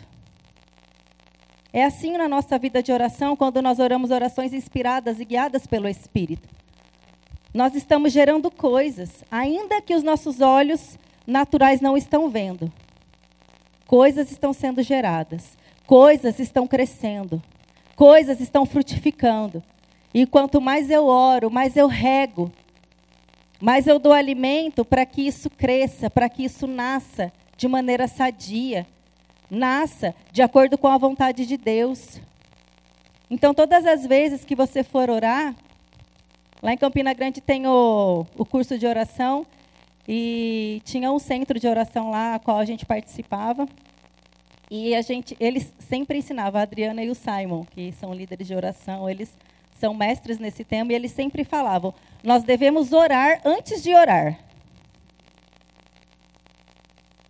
É 1.74 1.86
assim 1.86 2.18
na 2.18 2.28
nossa 2.28 2.58
vida 2.60 2.84
de 2.84 2.92
oração, 2.92 3.36
quando 3.36 3.62
nós 3.62 3.80
oramos 3.80 4.12
orações 4.12 4.54
inspiradas 4.54 5.20
e 5.20 5.26
guiadas 5.26 5.66
pelo 5.66 5.88
Espírito. 5.88 6.50
Nós 7.54 7.76
estamos 7.76 8.12
gerando 8.12 8.52
coisas, 8.52 9.24
ainda 9.32 9.82
que 9.82 9.96
os 9.96 10.04
nossos 10.04 10.42
olhos 10.42 10.98
naturais 11.26 11.80
não 11.80 11.96
estão 11.96 12.30
vendo. 12.30 12.72
Coisas 13.92 14.32
estão 14.32 14.54
sendo 14.54 14.82
geradas, 14.82 15.58
coisas 15.86 16.40
estão 16.40 16.66
crescendo, 16.66 17.44
coisas 17.94 18.40
estão 18.40 18.66
frutificando. 18.66 19.62
E 20.14 20.26
quanto 20.26 20.62
mais 20.62 20.90
eu 20.90 21.08
oro, 21.08 21.52
mais 21.52 21.76
eu 21.76 21.88
rego, 21.88 22.50
mas 23.60 23.88
eu 23.88 24.00
dou 24.00 24.14
alimento 24.14 24.86
para 24.86 25.06
que 25.06 25.28
isso 25.28 25.50
cresça, 25.50 26.10
para 26.10 26.30
que 26.30 26.46
isso 26.46 26.68
nasça 26.68 27.34
de 27.58 27.68
maneira 27.68 28.08
sadia, 28.08 28.88
nasça 29.50 30.16
de 30.32 30.42
acordo 30.42 30.78
com 30.78 30.88
a 30.88 30.98
vontade 30.98 31.46
de 31.46 31.58
Deus. 31.58 32.22
Então, 33.30 33.54
todas 33.54 33.86
as 33.86 34.08
vezes 34.08 34.46
que 34.46 34.56
você 34.56 34.86
for 34.86 35.10
orar, 35.10 35.54
lá 36.64 36.72
em 36.72 36.78
Campina 36.78 37.14
Grande 37.14 37.42
tem 37.42 37.68
o, 37.68 38.26
o 38.38 38.46
curso 38.46 38.80
de 38.80 38.88
oração, 38.88 39.46
e 40.08 40.82
tinha 40.84 41.12
um 41.12 41.20
centro 41.20 41.60
de 41.60 41.68
oração 41.68 42.10
lá, 42.10 42.36
a 42.36 42.40
qual 42.40 42.58
a 42.58 42.66
gente 42.66 42.86
participava. 42.86 43.68
E 44.70 44.96
a 44.96 45.02
gente, 45.02 45.36
eles 45.40 45.74
sempre 45.80 46.18
ensinavam, 46.18 46.60
a 46.60 46.64
Adriana 46.64 47.04
e 47.04 47.10
o 47.10 47.16
Simon, 47.16 47.66
que 47.66 47.92
são 47.94 48.14
líderes 48.14 48.48
de 48.48 48.56
oração, 48.56 49.10
eles 49.10 49.36
são 49.78 49.94
mestres 49.94 50.40
nesse 50.40 50.64
tema, 50.64 50.92
e 50.92 50.96
eles 50.96 51.12
sempre 51.12 51.44
falavam: 51.44 51.94
nós 52.24 52.44
devemos 52.44 52.94
orar 52.94 53.42
antes 53.44 53.84
de 53.84 53.94
orar. 53.94 54.40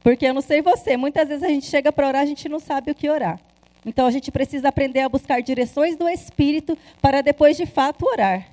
Porque 0.03 0.25
eu 0.25 0.33
não 0.33 0.41
sei 0.41 0.61
você, 0.61 0.97
muitas 0.97 1.27
vezes 1.27 1.43
a 1.43 1.47
gente 1.47 1.65
chega 1.65 1.91
para 1.91 2.07
orar, 2.07 2.21
a 2.21 2.25
gente 2.25 2.49
não 2.49 2.59
sabe 2.59 2.91
o 2.91 2.95
que 2.95 3.09
orar. 3.09 3.39
Então 3.85 4.05
a 4.05 4.11
gente 4.11 4.31
precisa 4.31 4.69
aprender 4.69 4.99
a 4.99 5.09
buscar 5.09 5.41
direções 5.41 5.95
do 5.95 6.07
Espírito 6.07 6.77
para 7.01 7.21
depois 7.21 7.57
de 7.57 7.65
fato 7.65 8.05
orar. 8.05 8.47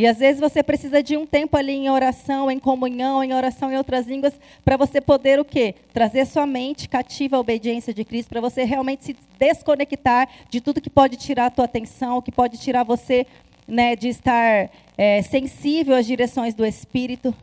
E 0.00 0.06
às 0.06 0.16
vezes 0.16 0.40
você 0.40 0.62
precisa 0.62 1.02
de 1.02 1.14
um 1.14 1.26
tempo 1.26 1.58
ali 1.58 1.72
em 1.72 1.90
oração, 1.90 2.50
em 2.50 2.58
comunhão, 2.58 3.22
em 3.22 3.34
oração 3.34 3.70
em 3.70 3.76
outras 3.76 4.06
línguas, 4.06 4.32
para 4.64 4.74
você 4.74 4.98
poder 4.98 5.38
o 5.38 5.44
quê? 5.44 5.74
Trazer 5.92 6.24
sua 6.24 6.46
mente 6.46 6.88
cativa 6.88 7.36
à 7.36 7.38
obediência 7.38 7.92
de 7.92 8.02
Cristo, 8.02 8.30
para 8.30 8.40
você 8.40 8.64
realmente 8.64 9.04
se 9.04 9.16
desconectar 9.38 10.26
de 10.48 10.58
tudo 10.58 10.80
que 10.80 10.88
pode 10.88 11.18
tirar 11.18 11.44
a 11.44 11.50
tua 11.50 11.66
atenção, 11.66 12.22
que 12.22 12.32
pode 12.32 12.56
tirar 12.56 12.82
você 12.82 13.26
né, 13.68 13.94
de 13.94 14.08
estar 14.08 14.70
é, 14.96 15.20
sensível 15.20 15.94
às 15.94 16.06
direções 16.06 16.54
do 16.54 16.64
Espírito. 16.64 17.34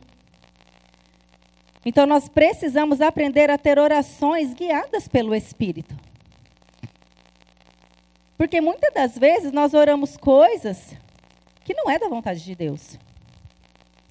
Então 1.86 2.06
nós 2.06 2.28
precisamos 2.28 3.00
aprender 3.00 3.50
a 3.50 3.56
ter 3.56 3.78
orações 3.78 4.52
guiadas 4.52 5.06
pelo 5.06 5.32
Espírito. 5.32 5.94
Porque 8.36 8.60
muitas 8.60 8.92
das 8.92 9.16
vezes 9.16 9.52
nós 9.52 9.74
oramos 9.74 10.16
coisas 10.16 10.96
que 11.68 11.74
não 11.74 11.90
é 11.90 11.98
da 11.98 12.08
vontade 12.08 12.42
de 12.42 12.54
Deus. 12.54 12.98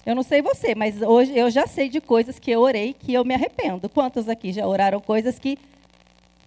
Eu 0.06 0.14
não 0.14 0.22
sei 0.22 0.40
você, 0.40 0.76
mas 0.76 1.02
hoje 1.02 1.36
eu 1.36 1.50
já 1.50 1.66
sei 1.66 1.88
de 1.88 2.00
coisas 2.00 2.38
que 2.38 2.52
eu 2.52 2.60
orei 2.60 2.94
que 2.94 3.12
eu 3.12 3.24
me 3.24 3.34
arrependo. 3.34 3.88
Quantos 3.88 4.28
aqui 4.28 4.52
já 4.52 4.64
oraram 4.64 5.00
coisas 5.00 5.40
que 5.40 5.58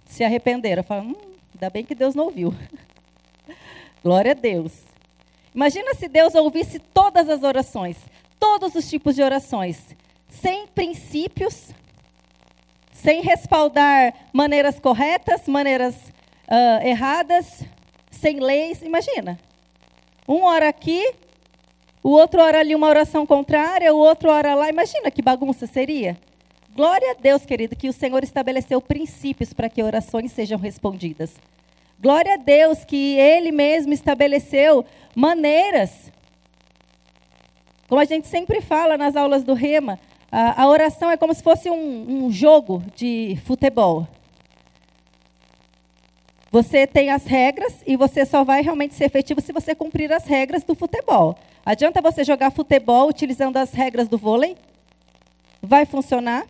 se 0.05 0.23
arrependeram? 0.23 0.81
Falo, 0.83 1.09
hum, 1.09 1.15
ainda 1.53 1.69
bem 1.69 1.83
que 1.83 1.93
Deus 1.93 2.15
não 2.15 2.23
ouviu. 2.23 2.55
Glória 4.01 4.31
a 4.31 4.33
Deus. 4.33 4.71
Imagina 5.53 5.93
se 5.95 6.07
Deus 6.07 6.33
ouvisse 6.33 6.79
todas 6.79 7.27
as 7.27 7.43
orações, 7.43 7.97
todos 8.39 8.73
os 8.73 8.89
tipos 8.89 9.13
de 9.13 9.21
orações, 9.21 9.93
sem 10.29 10.65
princípios, 10.67 11.71
sem 12.93 13.21
respaldar 13.21 14.13
maneiras 14.31 14.79
corretas, 14.79 15.45
maneiras 15.45 15.93
uh, 16.47 16.87
erradas, 16.87 17.65
sem 18.09 18.39
leis. 18.39 18.81
Imagina. 18.81 19.37
Um 20.31 20.45
ora 20.45 20.69
aqui, 20.69 21.13
o 22.01 22.09
outro 22.11 22.41
ora 22.41 22.61
ali 22.61 22.73
uma 22.73 22.88
oração 22.88 23.25
contrária, 23.25 23.93
o 23.93 23.97
outro 23.97 24.29
ora 24.31 24.55
lá. 24.55 24.69
Imagina 24.69 25.11
que 25.11 25.21
bagunça 25.21 25.67
seria. 25.67 26.17
Glória 26.73 27.11
a 27.11 27.15
Deus, 27.21 27.45
querido, 27.45 27.75
que 27.75 27.89
o 27.89 27.93
Senhor 27.93 28.23
estabeleceu 28.23 28.79
princípios 28.79 29.51
para 29.51 29.67
que 29.67 29.83
orações 29.83 30.31
sejam 30.31 30.57
respondidas. 30.57 31.35
Glória 32.01 32.35
a 32.35 32.38
Deus 32.38 32.85
que 32.85 33.17
Ele 33.17 33.51
mesmo 33.51 33.91
estabeleceu 33.91 34.85
maneiras. 35.13 36.09
Como 37.89 38.00
a 38.00 38.05
gente 38.05 38.25
sempre 38.29 38.61
fala 38.61 38.97
nas 38.97 39.17
aulas 39.17 39.43
do 39.43 39.53
Rema, 39.53 40.00
a, 40.31 40.63
a 40.63 40.69
oração 40.69 41.11
é 41.11 41.17
como 41.17 41.33
se 41.33 41.43
fosse 41.43 41.69
um, 41.69 42.25
um 42.25 42.31
jogo 42.31 42.81
de 42.95 43.38
futebol. 43.43 44.07
Você 46.51 46.86
tem 46.86 47.10
as 47.10 47.25
regras 47.25 47.81
e 47.88 47.96
você 47.96 48.25
só 48.25 48.43
vai 48.43 48.62
realmente 48.62 48.93
ser 48.93 49.05
efetivo 49.05 49.39
se 49.39 49.53
você 49.53 49.74
cumprir 49.74 50.12
as 50.12 50.25
regras 50.25 50.65
do 50.65 50.75
futebol. 50.75 51.38
Adianta 51.65 52.01
você 52.01 52.25
jogar 52.25 52.51
futebol 52.51 53.08
utilizando 53.08 53.55
as 53.55 53.72
regras 53.72 54.10
do 54.10 54.17
vôlei? 54.17 54.58
Vai 55.62 55.86
funcionar? 55.86 56.46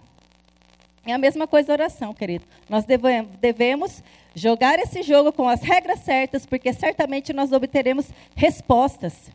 É 1.05 1.13
a 1.13 1.17
mesma 1.17 1.46
coisa 1.46 1.72
a 1.72 1.74
oração, 1.74 2.13
querido. 2.13 2.46
Nós 2.67 2.84
devemos 3.39 4.03
jogar 4.34 4.79
esse 4.79 5.03
jogo 5.03 5.31
com 5.31 5.48
as 5.48 5.62
regras 5.62 6.00
certas, 6.00 6.46
porque 6.46 6.74
certamente 6.74 7.31
nós 7.31 7.51
obteremos 7.51 8.08
respostas. 8.36 9.29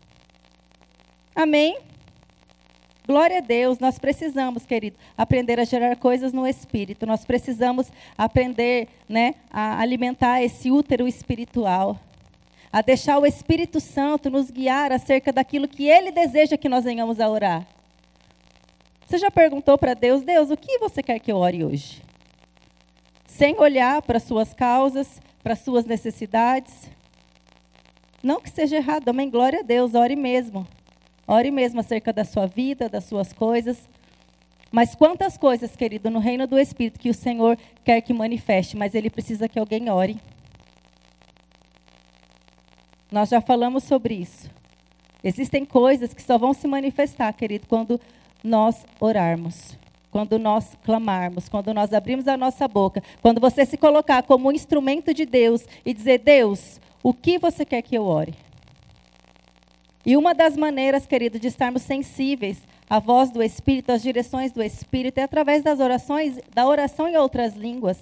Amém? 1.34 1.78
Glória 3.06 3.38
a 3.38 3.40
Deus, 3.40 3.78
nós 3.78 4.00
precisamos, 4.00 4.66
querido, 4.66 4.96
aprender 5.16 5.60
a 5.60 5.64
gerar 5.64 5.94
coisas 5.94 6.32
no 6.32 6.44
espírito. 6.44 7.06
Nós 7.06 7.24
precisamos 7.24 7.86
aprender, 8.18 8.88
né, 9.08 9.36
a 9.48 9.80
alimentar 9.80 10.42
esse 10.42 10.72
útero 10.72 11.06
espiritual. 11.06 12.00
A 12.72 12.82
deixar 12.82 13.18
o 13.18 13.24
Espírito 13.24 13.78
Santo 13.78 14.28
nos 14.28 14.50
guiar 14.50 14.90
acerca 14.90 15.32
daquilo 15.32 15.68
que 15.68 15.86
ele 15.86 16.10
deseja 16.10 16.56
que 16.56 16.68
nós 16.68 16.84
venhamos 16.84 17.20
a 17.20 17.28
orar. 17.28 17.64
Você 19.06 19.18
já 19.18 19.30
perguntou 19.30 19.78
para 19.78 19.94
Deus, 19.94 20.22
Deus, 20.22 20.50
o 20.50 20.56
que 20.56 20.76
você 20.78 21.00
quer 21.00 21.20
que 21.20 21.30
eu 21.30 21.36
ore 21.36 21.64
hoje? 21.64 22.02
Sem 23.24 23.56
olhar 23.60 24.02
para 24.02 24.18
suas 24.18 24.52
causas, 24.52 25.22
para 25.44 25.54
suas 25.54 25.84
necessidades. 25.84 26.90
Não 28.20 28.40
que 28.40 28.50
seja 28.50 28.76
errado, 28.76 29.08
amém? 29.08 29.30
Glória 29.30 29.60
a 29.60 29.62
Deus, 29.62 29.94
ore 29.94 30.16
mesmo. 30.16 30.66
Ore 31.26 31.50
mesmo 31.50 31.80
acerca 31.80 32.12
da 32.12 32.24
sua 32.24 32.46
vida, 32.46 32.88
das 32.88 33.04
suas 33.04 33.32
coisas. 33.32 33.88
Mas 34.70 34.94
quantas 34.94 35.36
coisas, 35.36 35.74
querido, 35.74 36.10
no 36.10 36.18
reino 36.18 36.46
do 36.46 36.58
Espírito 36.58 37.00
que 37.00 37.10
o 37.10 37.14
Senhor 37.14 37.58
quer 37.84 38.00
que 38.00 38.12
manifeste, 38.12 38.76
mas 38.76 38.94
ele 38.94 39.10
precisa 39.10 39.48
que 39.48 39.58
alguém 39.58 39.90
ore. 39.90 40.20
Nós 43.10 43.28
já 43.28 43.40
falamos 43.40 43.84
sobre 43.84 44.14
isso. 44.14 44.50
Existem 45.22 45.64
coisas 45.64 46.12
que 46.12 46.22
só 46.22 46.36
vão 46.36 46.52
se 46.52 46.68
manifestar, 46.68 47.32
querido, 47.32 47.66
quando 47.66 48.00
nós 48.42 48.84
orarmos, 49.00 49.76
quando 50.10 50.38
nós 50.38 50.76
clamarmos, 50.84 51.48
quando 51.48 51.72
nós 51.74 51.92
abrimos 51.92 52.28
a 52.28 52.36
nossa 52.36 52.68
boca, 52.68 53.02
quando 53.22 53.40
você 53.40 53.64
se 53.64 53.76
colocar 53.76 54.22
como 54.22 54.48
um 54.48 54.52
instrumento 54.52 55.12
de 55.12 55.24
Deus 55.24 55.64
e 55.84 55.92
dizer: 55.92 56.18
Deus, 56.18 56.80
o 57.02 57.12
que 57.12 57.38
você 57.38 57.64
quer 57.64 57.82
que 57.82 57.96
eu 57.96 58.04
ore? 58.04 58.34
E 60.06 60.16
uma 60.16 60.32
das 60.32 60.56
maneiras, 60.56 61.04
querido, 61.04 61.36
de 61.36 61.48
estarmos 61.48 61.82
sensíveis 61.82 62.62
à 62.88 63.00
voz 63.00 63.28
do 63.32 63.42
Espírito, 63.42 63.90
às 63.90 64.00
direções 64.00 64.52
do 64.52 64.62
Espírito, 64.62 65.18
é 65.18 65.24
através 65.24 65.64
das 65.64 65.80
orações, 65.80 66.38
da 66.54 66.64
oração 66.64 67.08
em 67.08 67.16
outras 67.16 67.56
línguas. 67.56 67.98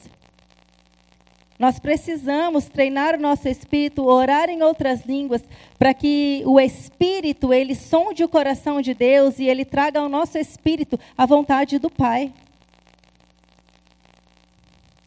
Nós 1.58 1.78
precisamos 1.78 2.66
treinar 2.66 3.14
o 3.14 3.20
nosso 3.20 3.49
espírito, 3.49 4.04
orar 4.04 4.50
em 4.50 4.61
outras 4.61 5.06
línguas, 5.06 5.42
para 5.78 5.94
que 5.94 6.42
o 6.44 6.61
espírito 6.61 7.55
ele 7.55 7.74
sonde 7.74 8.22
o 8.22 8.28
coração 8.28 8.83
de 8.83 8.92
Deus 8.92 9.38
e 9.38 9.44
ele 9.46 9.64
traga 9.64 10.00
ao 10.00 10.09
nosso 10.09 10.37
espírito 10.37 11.00
a 11.16 11.24
vontade 11.24 11.78
do 11.78 11.88
Pai. 11.88 12.35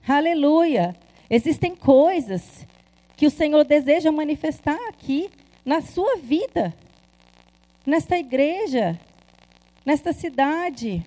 Aleluia! 0.08 0.96
Existem 1.30 1.76
coisas 1.76 2.66
que 3.16 3.28
o 3.28 3.32
Senhor 3.32 3.66
deseja 3.66 4.12
manifestar 4.12 4.80
aqui 4.90 5.30
na 5.64 5.82
sua 5.82 6.16
vida 6.16 6.74
nesta 7.88 8.18
igreja, 8.18 9.00
nesta 9.86 10.12
cidade. 10.12 11.06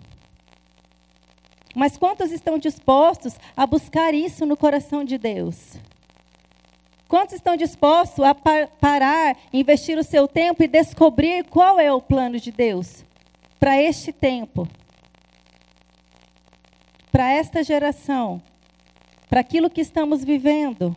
Mas 1.77 1.99
quantos 1.99 2.33
estão 2.33 2.59
dispostos 2.59 3.35
a 3.55 3.67
buscar 3.67 4.15
isso 4.15 4.47
no 4.47 4.57
coração 4.57 5.05
de 5.05 5.19
Deus? 5.19 5.77
Quantos 7.07 7.35
estão 7.35 7.55
dispostos 7.57 8.25
a 8.25 8.35
parar, 8.35 9.37
investir 9.53 9.99
o 9.99 10.03
seu 10.03 10.27
tempo 10.27 10.63
e 10.63 10.69
descobrir 10.69 11.45
qual 11.45 11.79
é 11.79 11.93
o 11.93 12.01
plano 12.01 12.41
de 12.41 12.51
Deus 12.51 13.05
para 13.59 13.81
este 13.81 14.11
tempo? 14.11 14.67
Para 17.13 17.31
esta 17.31 17.63
geração? 17.63 18.41
Para 19.29 19.41
aquilo 19.41 19.69
que 19.69 19.81
estamos 19.81 20.25
vivendo? 20.25 20.97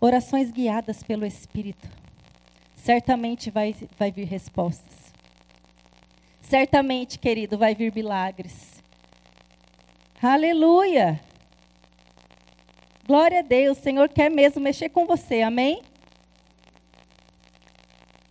Orações 0.00 0.50
guiadas 0.50 1.02
pelo 1.02 1.26
Espírito. 1.26 1.86
Certamente 2.74 3.50
vai, 3.50 3.76
vai 3.98 4.10
vir 4.10 4.24
respostas. 4.24 5.12
Certamente, 6.40 7.18
querido, 7.18 7.58
vai 7.58 7.74
vir 7.74 7.94
milagres. 7.94 8.82
Aleluia! 10.22 11.20
Glória 13.06 13.40
a 13.40 13.42
Deus, 13.42 13.78
o 13.78 13.82
Senhor 13.82 14.08
quer 14.08 14.30
mesmo 14.30 14.60
mexer 14.60 14.88
com 14.88 15.04
você, 15.04 15.42
amém? 15.42 15.82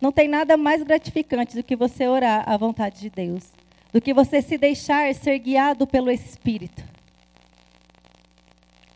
Não 0.00 0.10
tem 0.10 0.26
nada 0.26 0.56
mais 0.56 0.82
gratificante 0.82 1.54
do 1.54 1.62
que 1.62 1.76
você 1.76 2.08
orar 2.08 2.48
à 2.48 2.56
vontade 2.56 2.98
de 2.98 3.10
Deus, 3.10 3.52
do 3.92 4.00
que 4.00 4.12
você 4.12 4.42
se 4.42 4.58
deixar 4.58 5.14
ser 5.14 5.38
guiado 5.38 5.86
pelo 5.86 6.10
Espírito. 6.10 6.82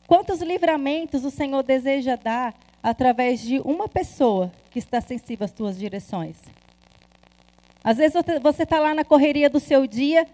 Quantos 0.06 0.40
livramentos 0.40 1.24
o 1.24 1.30
Senhor 1.30 1.62
deseja 1.62 2.16
dar 2.16 2.54
através 2.84 3.40
de 3.40 3.60
uma 3.60 3.88
pessoa 3.88 4.52
que 4.70 4.78
está 4.78 5.00
sensível 5.00 5.46
às 5.46 5.52
tuas 5.52 5.78
direções. 5.78 6.36
Às 7.82 7.96
vezes 7.96 8.14
você 8.42 8.64
está 8.64 8.78
lá 8.78 8.94
na 8.94 9.04
correria 9.04 9.48
do 9.48 9.58
seu 9.58 9.86
dia, 9.86 10.26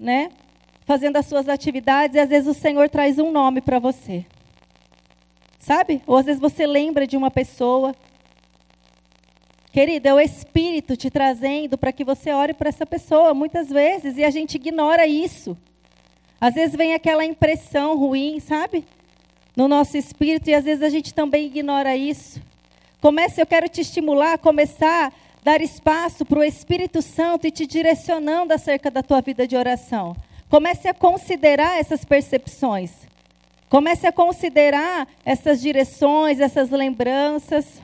né? 0.00 0.30
Fazendo 0.86 1.18
as 1.18 1.26
suas 1.26 1.50
atividades, 1.50 2.16
e 2.16 2.18
às 2.18 2.30
vezes 2.30 2.48
o 2.48 2.58
Senhor 2.58 2.88
traz 2.88 3.18
um 3.18 3.30
nome 3.30 3.60
para 3.60 3.78
você. 3.78 4.24
Sabe? 5.58 6.02
Ou 6.06 6.16
às 6.16 6.24
vezes 6.24 6.40
você 6.40 6.66
lembra 6.66 7.06
de 7.06 7.14
uma 7.14 7.30
pessoa. 7.30 7.94
Querido, 9.70 10.08
é 10.08 10.14
o 10.14 10.20
Espírito 10.20 10.96
te 10.96 11.10
trazendo 11.10 11.76
para 11.76 11.92
que 11.92 12.04
você 12.04 12.32
ore 12.32 12.54
para 12.54 12.70
essa 12.70 12.86
pessoa, 12.86 13.34
muitas 13.34 13.68
vezes, 13.68 14.16
e 14.16 14.24
a 14.24 14.30
gente 14.30 14.54
ignora 14.54 15.06
isso. 15.06 15.58
Às 16.40 16.54
vezes 16.54 16.74
vem 16.74 16.94
aquela 16.94 17.24
impressão 17.24 17.98
ruim, 17.98 18.40
sabe? 18.40 18.84
No 19.58 19.66
nosso 19.66 19.96
espírito 19.96 20.48
e 20.48 20.54
às 20.54 20.64
vezes 20.64 20.84
a 20.84 20.88
gente 20.88 21.12
também 21.12 21.46
ignora 21.46 21.96
isso. 21.96 22.40
Comece, 23.00 23.42
eu 23.42 23.46
quero 23.46 23.68
te 23.68 23.80
estimular 23.80 24.34
a 24.34 24.38
começar 24.38 25.08
a 25.08 25.12
dar 25.42 25.60
espaço 25.60 26.24
para 26.24 26.38
o 26.38 26.44
Espírito 26.44 27.02
Santo 27.02 27.44
e 27.44 27.50
te 27.50 27.66
direcionando 27.66 28.54
acerca 28.54 28.88
da 28.88 29.02
tua 29.02 29.20
vida 29.20 29.48
de 29.48 29.56
oração. 29.56 30.14
Comece 30.48 30.86
a 30.86 30.94
considerar 30.94 31.76
essas 31.76 32.04
percepções. 32.04 32.92
Comece 33.68 34.06
a 34.06 34.12
considerar 34.12 35.08
essas 35.24 35.60
direções, 35.60 36.38
essas 36.38 36.70
lembranças. 36.70 37.82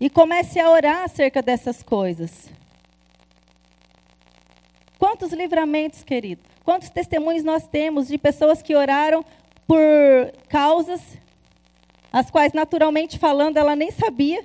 E 0.00 0.08
comece 0.08 0.58
a 0.58 0.70
orar 0.70 1.04
acerca 1.04 1.42
dessas 1.42 1.82
coisas. 1.82 2.48
Quantos 4.98 5.30
livramentos, 5.30 6.02
querido? 6.02 6.40
Quantos 6.64 6.88
testemunhos 6.88 7.44
nós 7.44 7.66
temos 7.66 8.08
de 8.08 8.16
pessoas 8.16 8.62
que 8.62 8.74
oraram 8.74 9.22
por 9.66 9.78
causas 10.48 11.18
as 12.12 12.30
quais, 12.30 12.52
naturalmente 12.52 13.18
falando, 13.18 13.56
ela 13.56 13.74
nem 13.74 13.90
sabia. 13.90 14.44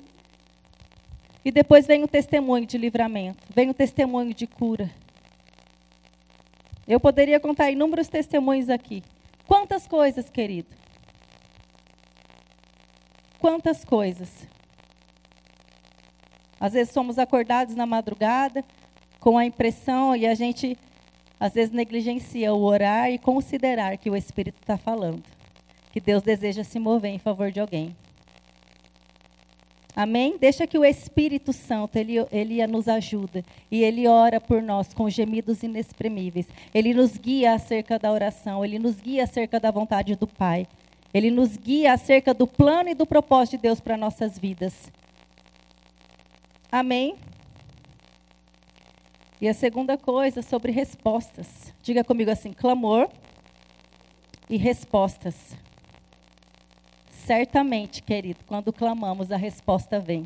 E 1.43 1.51
depois 1.51 1.85
vem 1.85 2.03
o 2.03 2.07
testemunho 2.07 2.65
de 2.65 2.77
livramento, 2.77 3.43
vem 3.53 3.69
o 3.69 3.73
testemunho 3.73 4.33
de 4.33 4.47
cura. 4.47 4.89
Eu 6.87 6.99
poderia 6.99 7.39
contar 7.39 7.69
inúmeros 7.69 8.07
testemunhos 8.07 8.69
aqui. 8.69 9.03
Quantas 9.45 9.85
coisas, 9.85 10.29
querido? 10.29 10.69
Quantas 13.39 13.83
coisas? 13.83 14.47
Às 16.59 16.73
vezes 16.73 16.93
somos 16.93 17.19
acordados 17.19 17.75
na 17.75 17.85
madrugada 17.85 18.63
com 19.19 19.37
a 19.37 19.45
impressão 19.45 20.15
e 20.15 20.25
a 20.25 20.33
gente 20.33 20.77
às 21.39 21.53
vezes 21.53 21.73
negligencia 21.73 22.53
o 22.53 22.63
orar 22.63 23.11
e 23.11 23.17
considerar 23.17 23.97
que 23.97 24.09
o 24.09 24.15
Espírito 24.15 24.59
está 24.61 24.77
falando, 24.77 25.23
que 25.91 25.99
Deus 25.99 26.23
deseja 26.23 26.63
se 26.63 26.79
mover 26.79 27.11
em 27.11 27.19
favor 27.19 27.51
de 27.51 27.59
alguém. 27.59 27.95
Amém? 29.95 30.37
Deixa 30.39 30.67
que 30.67 30.77
o 30.77 30.85
Espírito 30.85 31.51
Santo, 31.51 31.95
ele, 31.95 32.17
ele 32.31 32.67
nos 32.67 32.87
ajuda. 32.87 33.43
E 33.71 33.83
ele 33.83 34.07
ora 34.07 34.39
por 34.39 34.61
nós 34.61 34.93
com 34.93 35.09
gemidos 35.09 35.63
inexprimíveis. 35.63 36.45
Ele 36.71 36.93
nos 36.93 37.17
guia 37.17 37.53
acerca 37.53 37.97
da 37.97 38.11
oração. 38.11 38.63
Ele 38.63 38.77
nos 38.77 39.01
guia 39.01 39.23
acerca 39.23 39.59
da 39.59 39.71
vontade 39.71 40.15
do 40.15 40.27
Pai. 40.27 40.67
Ele 41.11 41.31
nos 41.31 41.57
guia 41.57 41.93
acerca 41.93 42.31
do 42.31 42.45
plano 42.45 42.89
e 42.89 42.93
do 42.93 43.07
propósito 43.07 43.57
de 43.57 43.63
Deus 43.63 43.79
para 43.79 43.97
nossas 43.97 44.37
vidas. 44.37 44.91
Amém? 46.71 47.15
E 49.39 49.47
a 49.47 49.53
segunda 49.53 49.97
coisa 49.97 50.41
sobre 50.41 50.71
respostas. 50.71 51.73
Diga 51.83 52.03
comigo 52.03 52.31
assim: 52.31 52.51
clamor 52.51 53.07
e 54.49 54.57
respostas. 54.57 55.55
Certamente, 57.09 58.01
querido, 58.01 58.39
quando 58.47 58.73
clamamos, 58.73 59.31
a 59.31 59.37
resposta 59.37 59.99
vem. 59.99 60.25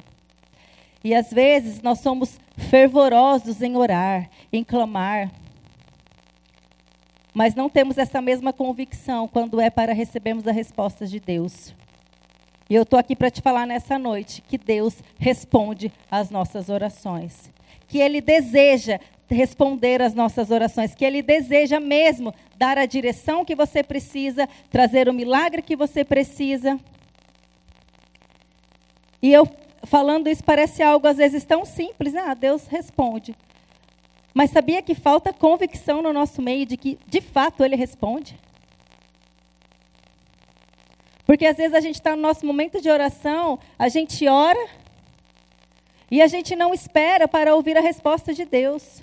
E 1.04 1.16
às 1.16 1.32
vezes 1.32 1.82
nós 1.82 2.00
somos 2.00 2.40
fervorosos 2.56 3.62
em 3.62 3.76
orar, 3.76 4.30
em 4.54 4.64
clamar, 4.64 5.32
mas 7.34 7.56
não 7.56 7.70
temos 7.70 7.98
essa 7.98 8.22
mesma 8.22 8.54
convicção 8.54 9.28
quando 9.28 9.60
é 9.60 9.70
para 9.70 9.94
recebermos 9.94 10.48
a 10.48 10.52
resposta 10.52 11.08
de 11.08 11.20
Deus. 11.20 11.74
E 12.72 12.74
eu 12.74 12.84
estou 12.84 12.98
aqui 12.98 13.18
para 13.18 13.30
te 13.30 13.42
falar 13.42 13.68
nessa 13.68 14.00
noite 14.00 14.42
que 14.42 14.58
Deus 14.58 15.04
responde 15.20 15.92
às 16.10 16.30
nossas 16.30 16.70
orações. 16.70 17.52
Que 17.86 17.98
Ele 17.98 18.22
deseja 18.22 18.98
responder 19.30 20.02
às 20.02 20.14
nossas 20.14 20.52
orações, 20.52 20.96
que 20.96 21.04
Ele 21.04 21.22
deseja 21.22 21.82
mesmo 21.82 22.34
dar 22.56 22.78
a 22.78 22.86
direção 22.86 23.44
que 23.44 23.56
você 23.56 23.84
precisa, 23.84 24.48
trazer 24.70 25.10
o 25.10 25.14
milagre 25.14 25.62
que 25.62 25.76
você 25.76 26.06
precisa. 26.06 26.80
E 29.22 29.34
eu 29.34 29.46
falando 29.84 30.30
isso 30.30 30.42
parece 30.42 30.82
algo 30.82 31.06
às 31.10 31.18
vezes 31.18 31.44
tão 31.44 31.66
simples, 31.66 32.16
ah, 32.16 32.34
Deus 32.34 32.68
responde. 32.68 33.36
Mas 34.34 34.50
sabia 34.50 34.82
que 34.82 34.96
falta 34.96 35.34
convicção 35.34 36.02
no 36.02 36.14
nosso 36.14 36.42
meio 36.42 36.66
de 36.66 36.78
que 36.78 36.98
de 37.06 37.20
fato 37.20 37.66
Ele 37.66 37.76
responde? 37.76 38.40
Porque 41.32 41.46
às 41.46 41.56
vezes 41.56 41.74
a 41.74 41.80
gente 41.80 41.96
está 41.96 42.14
no 42.14 42.22
nosso 42.22 42.46
momento 42.46 42.82
de 42.82 42.90
oração, 42.90 43.58
a 43.80 43.88
gente 43.88 44.28
ora 44.28 44.60
e 46.12 46.22
a 46.22 46.28
gente 46.28 46.58
não 46.58 46.74
espera 46.74 47.26
para 47.26 47.56
ouvir 47.56 47.78
a 47.78 47.80
resposta 47.80 48.34
de 48.34 48.44
Deus. 48.44 49.02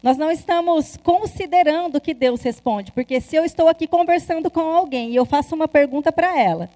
Nós 0.00 0.16
não 0.16 0.30
estamos 0.30 0.96
considerando 0.98 2.00
que 2.00 2.14
Deus 2.14 2.40
responde, 2.40 2.92
porque 2.92 3.20
se 3.20 3.34
eu 3.34 3.44
estou 3.44 3.66
aqui 3.66 3.88
conversando 3.88 4.48
com 4.48 4.60
alguém 4.60 5.10
e 5.10 5.16
eu 5.16 5.26
faço 5.26 5.56
uma 5.56 5.66
pergunta 5.66 6.12
para 6.12 6.40
ela, 6.40 6.70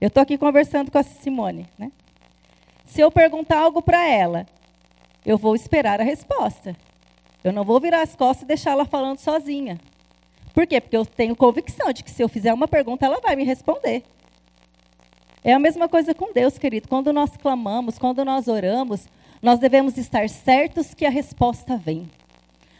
eu 0.00 0.08
estou 0.08 0.20
aqui 0.20 0.36
conversando 0.36 0.90
com 0.90 0.98
a 0.98 1.04
Simone, 1.04 1.68
né? 1.78 1.92
Se 2.86 3.00
eu 3.00 3.08
perguntar 3.08 3.60
algo 3.60 3.80
para 3.80 4.04
ela, 4.04 4.46
eu 5.24 5.38
vou 5.38 5.54
esperar 5.54 6.00
a 6.00 6.04
resposta. 6.04 6.76
Eu 7.44 7.52
não 7.52 7.62
vou 7.62 7.78
virar 7.78 8.02
as 8.02 8.16
costas 8.16 8.42
e 8.42 8.46
deixar 8.46 8.72
ela 8.72 8.84
falando 8.84 9.18
sozinha. 9.20 9.78
Por 10.54 10.68
quê? 10.68 10.80
Porque 10.80 10.96
eu 10.96 11.04
tenho 11.04 11.34
convicção 11.34 11.92
de 11.92 12.04
que 12.04 12.10
se 12.10 12.22
eu 12.22 12.28
fizer 12.28 12.54
uma 12.54 12.68
pergunta, 12.68 13.04
ela 13.04 13.20
vai 13.20 13.34
me 13.34 13.42
responder. 13.44 14.04
É 15.42 15.52
a 15.52 15.58
mesma 15.58 15.88
coisa 15.88 16.14
com 16.14 16.32
Deus, 16.32 16.56
querido. 16.56 16.88
Quando 16.88 17.12
nós 17.12 17.36
clamamos, 17.36 17.98
quando 17.98 18.24
nós 18.24 18.46
oramos, 18.46 19.06
nós 19.42 19.58
devemos 19.58 19.98
estar 19.98 20.28
certos 20.28 20.94
que 20.94 21.04
a 21.04 21.10
resposta 21.10 21.76
vem. 21.76 22.08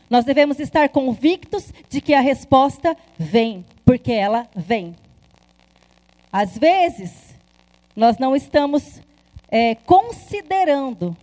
Nós 0.08 0.24
devemos 0.24 0.60
estar 0.60 0.88
convictos 0.88 1.72
de 1.90 2.00
que 2.00 2.14
a 2.14 2.20
resposta 2.20 2.96
vem, 3.18 3.66
porque 3.84 4.12
ela 4.12 4.46
vem. 4.54 4.94
Às 6.32 6.56
vezes, 6.56 7.34
nós 7.96 8.18
não 8.18 8.36
estamos 8.36 9.00
é, 9.48 9.74
considerando 9.74 11.16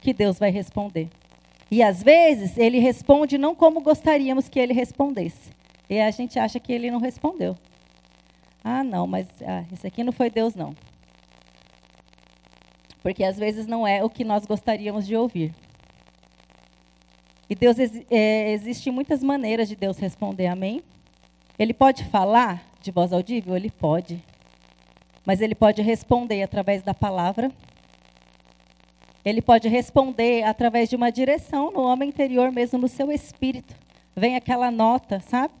que 0.00 0.14
Deus 0.14 0.38
vai 0.38 0.50
responder. 0.50 1.08
E 1.70 1.82
às 1.82 2.02
vezes, 2.02 2.56
ele 2.56 2.78
responde 2.78 3.36
não 3.36 3.54
como 3.54 3.80
gostaríamos 3.80 4.48
que 4.48 4.58
ele 4.58 4.72
respondesse. 4.72 5.50
E 5.88 6.00
a 6.00 6.10
gente 6.10 6.38
acha 6.38 6.58
que 6.58 6.72
ele 6.72 6.90
não 6.90 6.98
respondeu. 6.98 7.56
Ah, 8.64 8.82
não, 8.82 9.06
mas 9.06 9.26
ah, 9.46 9.64
esse 9.72 9.86
aqui 9.86 10.02
não 10.02 10.12
foi 10.12 10.30
Deus, 10.30 10.54
não. 10.54 10.74
Porque 13.02 13.24
às 13.24 13.38
vezes 13.38 13.66
não 13.66 13.86
é 13.86 14.02
o 14.02 14.10
que 14.10 14.24
nós 14.24 14.44
gostaríamos 14.44 15.06
de 15.06 15.16
ouvir. 15.16 15.54
E 17.48 17.54
Deus 17.54 17.76
é, 18.10 18.52
existe 18.52 18.90
muitas 18.90 19.22
maneiras 19.22 19.68
de 19.68 19.74
Deus 19.74 19.98
responder, 19.98 20.46
amém? 20.48 20.82
Ele 21.58 21.72
pode 21.72 22.04
falar 22.04 22.62
de 22.82 22.90
voz 22.90 23.12
audível? 23.12 23.56
Ele 23.56 23.70
pode. 23.70 24.22
Mas 25.24 25.40
ele 25.40 25.54
pode 25.54 25.80
responder 25.80 26.42
através 26.42 26.82
da 26.82 26.92
palavra. 26.92 27.50
Ele 29.24 29.42
pode 29.42 29.68
responder 29.68 30.44
através 30.44 30.88
de 30.88 30.96
uma 30.96 31.10
direção 31.10 31.70
no 31.70 31.82
homem 31.82 32.08
interior, 32.08 32.50
mesmo 32.52 32.78
no 32.78 32.88
seu 32.88 33.10
espírito. 33.12 33.74
Vem 34.14 34.36
aquela 34.36 34.70
nota, 34.70 35.20
sabe? 35.20 35.52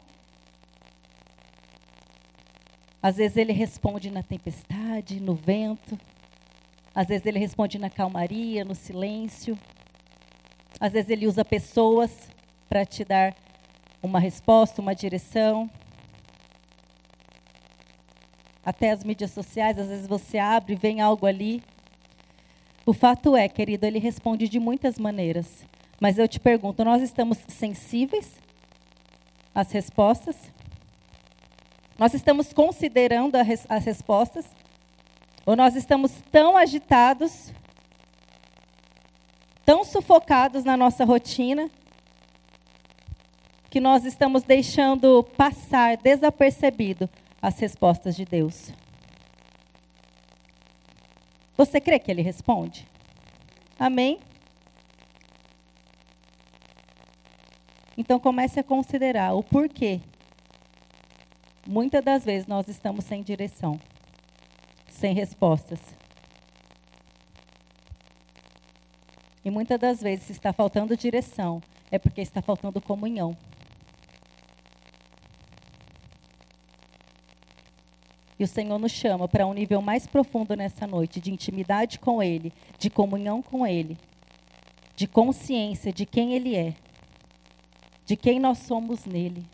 Às 3.02 3.16
vezes 3.16 3.36
ele 3.36 3.52
responde 3.52 4.10
na 4.10 4.22
tempestade, 4.22 5.20
no 5.20 5.34
vento. 5.34 5.98
Às 6.94 7.06
vezes 7.06 7.26
ele 7.26 7.38
responde 7.38 7.78
na 7.78 7.88
calmaria, 7.88 8.64
no 8.64 8.74
silêncio. 8.74 9.56
Às 10.80 10.92
vezes 10.92 11.10
ele 11.10 11.26
usa 11.26 11.44
pessoas 11.44 12.28
para 12.68 12.84
te 12.84 13.04
dar 13.04 13.36
uma 14.02 14.18
resposta, 14.18 14.82
uma 14.82 14.94
direção. 14.94 15.70
Até 18.64 18.90
as 18.90 19.04
mídias 19.04 19.30
sociais, 19.30 19.78
às 19.78 19.88
vezes 19.88 20.06
você 20.06 20.38
abre 20.38 20.74
e 20.74 20.76
vem 20.76 21.00
algo 21.00 21.24
ali. 21.24 21.62
O 22.88 22.94
fato 22.94 23.36
é, 23.36 23.50
querido, 23.50 23.84
ele 23.84 23.98
responde 23.98 24.48
de 24.48 24.58
muitas 24.58 24.98
maneiras. 24.98 25.62
Mas 26.00 26.18
eu 26.18 26.26
te 26.26 26.40
pergunto, 26.40 26.82
nós 26.82 27.02
estamos 27.02 27.36
sensíveis 27.46 28.40
às 29.54 29.70
respostas? 29.70 30.34
Nós 31.98 32.14
estamos 32.14 32.50
considerando 32.50 33.34
as 33.36 33.84
respostas? 33.84 34.46
Ou 35.44 35.54
nós 35.54 35.76
estamos 35.76 36.12
tão 36.32 36.56
agitados, 36.56 37.52
tão 39.66 39.84
sufocados 39.84 40.64
na 40.64 40.74
nossa 40.74 41.04
rotina, 41.04 41.70
que 43.68 43.80
nós 43.80 44.06
estamos 44.06 44.44
deixando 44.44 45.22
passar 45.36 45.98
desapercebido 45.98 47.06
as 47.42 47.58
respostas 47.58 48.16
de 48.16 48.24
Deus. 48.24 48.72
Você 51.58 51.78
crê 51.78 51.98
que 51.98 52.10
ele 52.10 52.22
responde? 52.22 52.88
Amém? 53.78 54.18
Então 57.98 58.18
comece 58.18 58.58
a 58.58 58.64
considerar 58.64 59.34
o 59.34 59.42
porquê. 59.42 60.00
Muitas 61.66 62.02
das 62.02 62.24
vezes 62.24 62.46
nós 62.46 62.66
estamos 62.66 63.04
sem 63.04 63.22
direção 63.22 63.78
sem 64.98 65.14
respostas. 65.14 65.78
E 69.44 69.50
muitas 69.50 69.78
das 69.78 70.02
vezes, 70.02 70.26
se 70.26 70.32
está 70.32 70.52
faltando 70.52 70.96
direção, 70.96 71.62
é 71.90 71.98
porque 71.98 72.20
está 72.20 72.42
faltando 72.42 72.80
comunhão. 72.80 73.36
E 78.38 78.44
o 78.44 78.48
Senhor 78.48 78.78
nos 78.78 78.92
chama 78.92 79.26
para 79.26 79.46
um 79.46 79.52
nível 79.52 79.82
mais 79.82 80.06
profundo 80.06 80.54
nessa 80.54 80.86
noite, 80.86 81.20
de 81.20 81.32
intimidade 81.32 81.98
com 81.98 82.22
Ele, 82.22 82.52
de 82.78 82.88
comunhão 82.88 83.42
com 83.42 83.66
Ele, 83.66 83.98
de 84.94 85.06
consciência 85.06 85.92
de 85.92 86.06
quem 86.06 86.34
Ele 86.34 86.54
é, 86.54 86.74
de 88.06 88.16
quem 88.16 88.38
nós 88.38 88.58
somos 88.58 89.04
nele. 89.04 89.44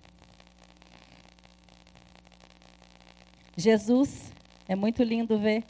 Jesus 3.56 4.32
é 4.68 4.74
muito 4.74 5.02
lindo 5.02 5.38
ver 5.38 5.64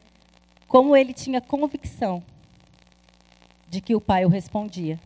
como 0.67 0.97
ele 0.97 1.13
tinha 1.13 1.41
convicção 1.41 2.23
de 3.69 3.81
que 3.81 3.95
o 3.95 4.01
pai 4.01 4.25
o 4.25 4.29
respondia. 4.29 4.99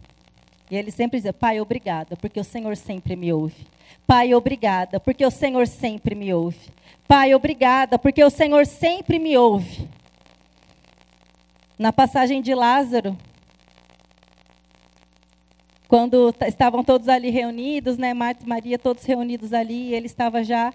E 0.71 0.77
ele 0.77 0.90
sempre 0.90 1.18
dizia: 1.18 1.33
Pai, 1.33 1.61
obrigada, 1.61 2.16
porque 2.16 2.38
o 2.38 2.44
Senhor 2.44 2.77
sempre 2.77 3.16
me 3.16 3.33
ouve. 3.33 3.66
Pai, 4.07 4.35
obrigada, 4.35 4.98
porque 4.98 5.24
o 5.24 5.31
Senhor 5.31 5.66
sempre 5.66 6.14
me 6.14 6.33
ouve. 6.33 6.70
Pai, 7.07 7.35
obrigada, 7.35 7.98
porque 7.98 8.22
o 8.22 8.31
Senhor 8.31 8.66
sempre 8.66 9.18
me 9.18 9.37
ouve. 9.37 9.88
Na 11.79 11.92
passagem 11.92 12.42
de 12.42 12.55
Lázaro, 12.55 13.16
quando 15.88 16.35
estavam 16.46 16.85
todos 16.85 17.09
ali 17.09 17.31
reunidos, 17.31 17.96
né, 17.96 18.12
Marta 18.12 18.44
e 18.44 18.48
Maria 18.48 18.79
todos 18.79 19.05
reunidos 19.05 19.53
ali, 19.53 19.94
ele 19.94 20.07
estava 20.07 20.44
já 20.44 20.72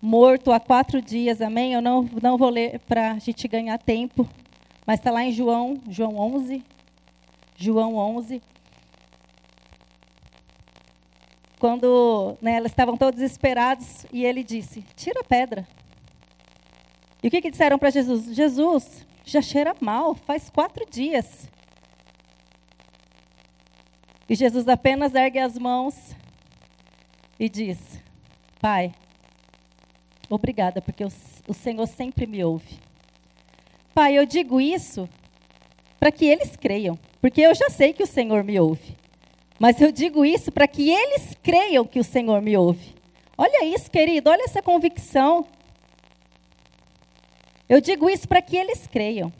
morto 0.00 0.52
há 0.52 0.60
quatro 0.60 1.00
dias, 1.00 1.40
amém? 1.40 1.72
Eu 1.72 1.80
não, 1.80 2.08
não 2.22 2.36
vou 2.36 2.50
ler 2.50 2.78
para 2.80 3.12
a 3.12 3.18
gente 3.18 3.48
ganhar 3.48 3.78
tempo, 3.78 4.28
mas 4.86 5.00
está 5.00 5.10
lá 5.10 5.24
em 5.24 5.32
João, 5.32 5.80
João 5.88 6.16
11. 6.18 6.62
João 7.56 7.96
11. 7.96 8.42
Quando 11.64 12.36
né, 12.42 12.56
elas 12.56 12.72
estavam 12.72 12.94
todos 12.94 13.18
desesperados 13.18 14.04
e 14.12 14.22
ele 14.22 14.44
disse: 14.44 14.82
Tira 14.94 15.20
a 15.20 15.24
pedra. 15.24 15.66
E 17.22 17.28
o 17.28 17.30
que, 17.30 17.40
que 17.40 17.50
disseram 17.50 17.78
para 17.78 17.88
Jesus? 17.88 18.34
Jesus, 18.36 19.06
já 19.24 19.40
cheira 19.40 19.74
mal, 19.80 20.14
faz 20.14 20.50
quatro 20.50 20.84
dias. 20.84 21.48
E 24.28 24.34
Jesus 24.34 24.68
apenas 24.68 25.14
ergue 25.14 25.38
as 25.38 25.56
mãos 25.56 26.14
e 27.40 27.48
diz: 27.48 27.98
Pai, 28.60 28.92
obrigada, 30.28 30.82
porque 30.82 31.02
o, 31.02 31.08
o 31.48 31.54
Senhor 31.54 31.86
sempre 31.86 32.26
me 32.26 32.44
ouve. 32.44 32.78
Pai, 33.94 34.18
eu 34.18 34.26
digo 34.26 34.60
isso 34.60 35.08
para 35.98 36.12
que 36.12 36.26
eles 36.26 36.56
creiam, 36.56 36.98
porque 37.22 37.40
eu 37.40 37.54
já 37.54 37.70
sei 37.70 37.94
que 37.94 38.02
o 38.02 38.06
Senhor 38.06 38.44
me 38.44 38.60
ouve. 38.60 39.02
Mas 39.58 39.80
eu 39.80 39.92
digo 39.92 40.24
isso 40.24 40.50
para 40.50 40.66
que 40.66 40.90
eles 40.90 41.36
creiam 41.42 41.84
que 41.84 42.00
o 42.00 42.04
Senhor 42.04 42.42
me 42.42 42.56
ouve. 42.56 42.94
Olha 43.36 43.64
isso, 43.64 43.90
querido, 43.90 44.30
olha 44.30 44.44
essa 44.44 44.62
convicção. 44.62 45.46
Eu 47.68 47.80
digo 47.80 48.10
isso 48.10 48.28
para 48.28 48.42
que 48.42 48.56
eles 48.56 48.86
creiam. 48.86 49.32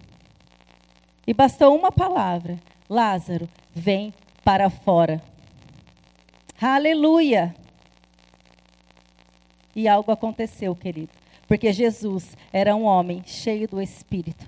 E 1.27 1.33
bastou 1.33 1.77
uma 1.77 1.93
palavra: 1.93 2.59
Lázaro, 2.89 3.49
vem 3.75 4.13
para 4.45 4.71
fora. 4.71 5.23
Aleluia! 6.61 7.55
E 9.75 9.89
algo 9.89 10.13
aconteceu, 10.13 10.75
querido. 10.75 11.11
Porque 11.47 11.73
Jesus 11.73 12.37
era 12.53 12.75
um 12.75 12.85
homem 12.85 13.23
cheio 13.27 13.69
do 13.69 13.83
Espírito. 13.83 14.47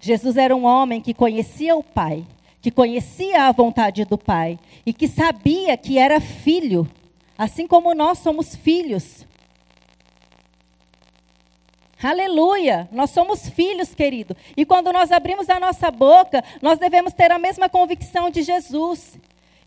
Jesus 0.00 0.36
era 0.36 0.54
um 0.54 0.64
homem 0.64 1.00
que 1.00 1.14
conhecia 1.14 1.74
o 1.74 1.82
Pai, 1.82 2.24
que 2.64 2.70
conhecia 2.70 3.42
a 3.42 3.52
vontade 3.52 4.06
do 4.06 4.16
Pai 4.16 4.58
e 4.86 4.94
que 4.94 5.06
sabia 5.06 5.76
que 5.76 5.98
era 5.98 6.18
filho, 6.18 6.88
assim 7.36 7.66
como 7.66 7.94
nós 7.94 8.20
somos 8.20 8.56
filhos. 8.56 9.26
Aleluia! 12.02 12.88
Nós 12.90 13.10
somos 13.10 13.46
filhos, 13.50 13.94
querido. 13.94 14.34
E 14.56 14.64
quando 14.64 14.94
nós 14.94 15.12
abrimos 15.12 15.50
a 15.50 15.60
nossa 15.60 15.90
boca, 15.90 16.42
nós 16.62 16.78
devemos 16.78 17.12
ter 17.12 17.30
a 17.30 17.38
mesma 17.38 17.68
convicção 17.68 18.30
de 18.30 18.42
Jesus. 18.42 19.18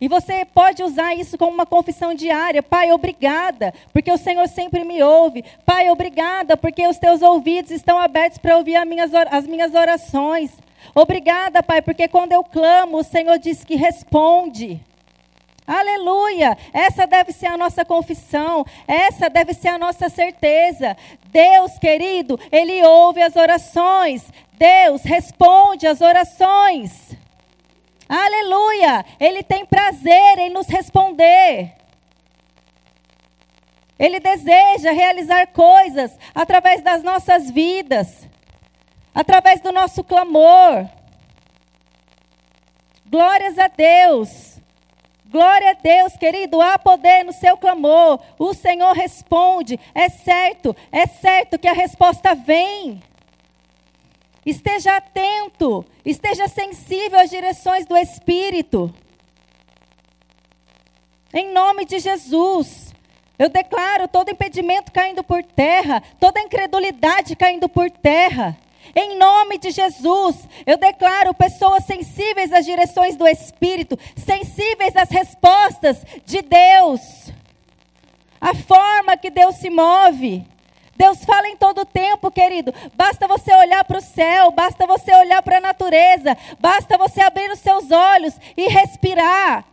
E 0.01 0.07
você 0.07 0.43
pode 0.43 0.81
usar 0.81 1.13
isso 1.13 1.37
como 1.37 1.51
uma 1.51 1.67
confissão 1.67 2.15
diária. 2.15 2.63
Pai, 2.63 2.91
obrigada, 2.91 3.75
porque 3.93 4.11
o 4.11 4.17
Senhor 4.17 4.47
sempre 4.47 4.83
me 4.83 5.03
ouve. 5.03 5.45
Pai, 5.63 5.91
obrigada, 5.91 6.57
porque 6.57 6.87
os 6.87 6.97
teus 6.97 7.21
ouvidos 7.21 7.69
estão 7.69 7.99
abertos 7.99 8.39
para 8.39 8.57
ouvir 8.57 8.75
as 8.75 9.45
minhas 9.45 9.75
orações. 9.75 10.51
Obrigada, 10.93 11.61
Pai, 11.63 11.81
porque 11.81 12.07
quando 12.07 12.31
eu 12.31 12.43
clamo, 12.43 12.97
o 12.97 13.03
Senhor 13.03 13.37
diz 13.37 13.63
que 13.63 13.75
responde. 13.75 14.81
Aleluia! 15.67 16.57
Essa 16.71 17.05
deve 17.05 17.33
ser 17.33 17.47
a 17.47 17.57
nossa 17.57 17.83
confissão, 17.83 18.65
essa 18.87 19.29
deve 19.29 19.53
ser 19.53 19.67
a 19.67 19.77
nossa 19.77 20.07
certeza. 20.07 20.95
Deus, 21.25 21.77
querido, 21.77 22.39
Ele 22.49 22.81
ouve 22.83 23.21
as 23.21 23.35
orações, 23.35 24.31
Deus 24.53 25.03
responde 25.03 25.85
as 25.85 25.99
orações. 25.99 27.11
Aleluia! 28.07 29.05
Ele 29.19 29.43
tem 29.43 29.65
prazer 29.65 30.39
em 30.39 30.49
nos 30.49 30.67
responder. 30.67 31.73
Ele 33.99 34.19
deseja 34.19 34.91
realizar 34.91 35.47
coisas 35.47 36.17
através 36.33 36.81
das 36.81 37.03
nossas 37.03 37.51
vidas, 37.51 38.27
através 39.17 39.59
do 39.61 39.71
nosso 39.71 40.03
clamor. 40.03 40.87
Glórias 43.03 43.57
a 43.57 43.67
Deus. 43.67 44.59
Glória 45.25 45.71
a 45.71 45.73
Deus, 45.73 46.15
querido, 46.15 46.61
há 46.61 46.77
poder 46.77 47.25
no 47.25 47.33
seu 47.33 47.57
clamor. 47.57 48.19
O 48.37 48.53
Senhor 48.53 48.93
responde. 48.93 49.79
É 49.95 50.07
certo, 50.07 50.75
é 50.91 51.07
certo 51.07 51.57
que 51.57 51.67
a 51.67 51.73
resposta 51.73 52.35
vem. 52.35 53.01
Esteja 54.45 54.95
atento, 54.97 55.83
esteja 56.05 56.47
sensível 56.47 57.19
às 57.19 57.31
direções 57.31 57.87
do 57.87 57.97
Espírito. 57.97 58.93
Em 61.33 61.51
nome 61.51 61.85
de 61.85 61.97
Jesus, 61.97 62.93
eu 63.39 63.49
declaro 63.49 64.07
todo 64.07 64.29
impedimento 64.29 64.91
caindo 64.91 65.23
por 65.23 65.43
terra, 65.43 66.03
toda 66.19 66.39
incredulidade 66.39 67.35
caindo 67.35 67.67
por 67.67 67.89
terra. 67.89 68.55
Em 68.95 69.17
nome 69.17 69.57
de 69.57 69.71
Jesus, 69.71 70.47
eu 70.65 70.77
declaro 70.77 71.33
pessoas 71.33 71.85
sensíveis 71.85 72.51
às 72.51 72.65
direções 72.65 73.15
do 73.15 73.27
Espírito, 73.27 73.97
sensíveis 74.15 74.95
às 74.95 75.09
respostas 75.09 76.03
de 76.25 76.41
Deus, 76.41 77.31
a 78.39 78.53
forma 78.53 79.17
que 79.17 79.29
Deus 79.29 79.55
se 79.55 79.69
move. 79.69 80.45
Deus 80.95 81.23
fala 81.23 81.47
em 81.47 81.55
todo 81.55 81.85
tempo, 81.85 82.31
querido. 82.31 82.73
Basta 82.95 83.27
você 83.27 83.53
olhar 83.53 83.83
para 83.83 83.99
o 83.99 84.01
céu, 84.01 84.49
basta 84.51 84.87
você 84.87 85.13
olhar 85.13 85.43
para 85.43 85.57
a 85.57 85.61
natureza, 85.61 86.35
basta 86.59 86.97
você 86.97 87.21
abrir 87.21 87.51
os 87.51 87.59
seus 87.59 87.91
olhos 87.91 88.33
e 88.57 88.67
respirar. 88.67 89.63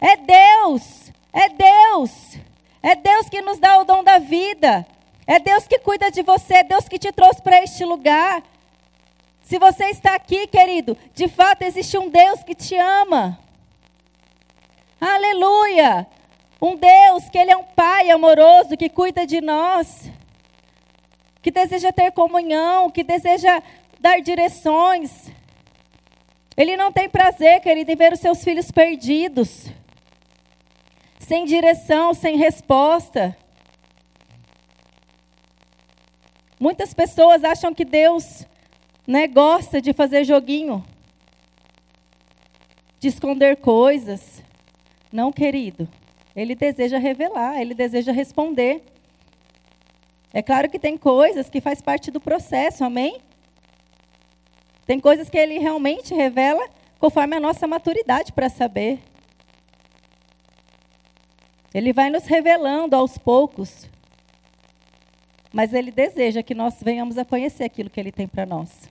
É 0.00 0.16
Deus, 0.16 1.12
é 1.32 1.48
Deus, 1.48 2.38
é 2.80 2.94
Deus 2.94 3.28
que 3.28 3.42
nos 3.42 3.58
dá 3.58 3.78
o 3.78 3.84
dom 3.84 4.04
da 4.04 4.18
vida. 4.18 4.86
É 5.26 5.40
Deus 5.40 5.66
que 5.66 5.78
cuida 5.80 6.10
de 6.10 6.22
você, 6.22 6.54
é 6.54 6.62
Deus 6.62 6.88
que 6.88 6.98
te 6.98 7.10
trouxe 7.10 7.42
para 7.42 7.62
este 7.62 7.84
lugar. 7.84 8.42
Se 9.42 9.58
você 9.58 9.86
está 9.86 10.14
aqui, 10.14 10.46
querido, 10.46 10.96
de 11.14 11.26
fato 11.28 11.62
existe 11.62 11.98
um 11.98 12.08
Deus 12.08 12.42
que 12.44 12.54
te 12.54 12.76
ama. 12.76 13.38
Aleluia! 15.00 16.06
Um 16.60 16.76
Deus 16.76 17.28
que 17.28 17.38
Ele 17.38 17.50
é 17.50 17.56
um 17.56 17.64
Pai 17.64 18.10
amoroso, 18.10 18.76
que 18.76 18.88
cuida 18.88 19.26
de 19.26 19.40
nós, 19.40 20.10
que 21.42 21.50
deseja 21.50 21.92
ter 21.92 22.12
comunhão, 22.12 22.90
que 22.90 23.02
deseja 23.02 23.62
dar 24.00 24.20
direções. 24.20 25.30
Ele 26.56 26.76
não 26.76 26.90
tem 26.90 27.08
prazer, 27.08 27.60
querido, 27.60 27.90
em 27.90 27.96
ver 27.96 28.12
os 28.12 28.20
seus 28.20 28.42
filhos 28.42 28.70
perdidos, 28.70 29.66
sem 31.18 31.44
direção, 31.44 32.14
sem 32.14 32.36
resposta. 32.36 33.36
Muitas 36.58 36.94
pessoas 36.94 37.44
acham 37.44 37.74
que 37.74 37.84
Deus 37.84 38.46
né, 39.06 39.26
gosta 39.26 39.80
de 39.80 39.92
fazer 39.92 40.24
joguinho, 40.24 40.84
de 42.98 43.08
esconder 43.08 43.56
coisas. 43.56 44.42
Não, 45.12 45.30
querido. 45.30 45.86
Ele 46.34 46.54
deseja 46.54 46.98
revelar, 46.98 47.60
ele 47.60 47.74
deseja 47.74 48.10
responder. 48.10 48.82
É 50.32 50.42
claro 50.42 50.68
que 50.68 50.78
tem 50.78 50.96
coisas 50.96 51.48
que 51.48 51.60
faz 51.60 51.80
parte 51.80 52.10
do 52.10 52.20
processo, 52.20 52.84
amém? 52.84 53.20
Tem 54.86 54.98
coisas 54.98 55.28
que 55.28 55.38
ele 55.38 55.58
realmente 55.58 56.14
revela 56.14 56.68
conforme 56.98 57.36
a 57.36 57.40
nossa 57.40 57.66
maturidade 57.66 58.32
para 58.32 58.48
saber. 58.48 59.00
Ele 61.74 61.92
vai 61.92 62.08
nos 62.08 62.24
revelando 62.24 62.96
aos 62.96 63.18
poucos 63.18 63.86
mas 65.52 65.72
Ele 65.72 65.90
deseja 65.90 66.42
que 66.42 66.54
nós 66.54 66.74
venhamos 66.82 67.18
a 67.18 67.24
conhecer 67.24 67.64
aquilo 67.64 67.90
que 67.90 68.00
Ele 68.00 68.12
tem 68.12 68.26
para 68.26 68.46
nós. 68.46 68.88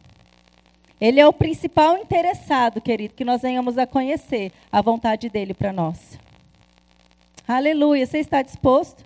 Ele 0.99 1.19
é 1.19 1.27
o 1.27 1.33
principal 1.33 1.97
interessado, 1.97 2.79
querido, 2.79 3.13
que 3.13 3.25
nós 3.25 3.41
venhamos 3.41 3.77
a 3.77 3.85
conhecer 3.85 4.51
a 4.71 4.81
vontade 4.81 5.29
dele 5.29 5.53
para 5.53 5.73
nós. 5.73 6.17
Aleluia. 7.47 8.05
Você 8.05 8.19
está 8.19 8.41
disposto? 8.41 9.03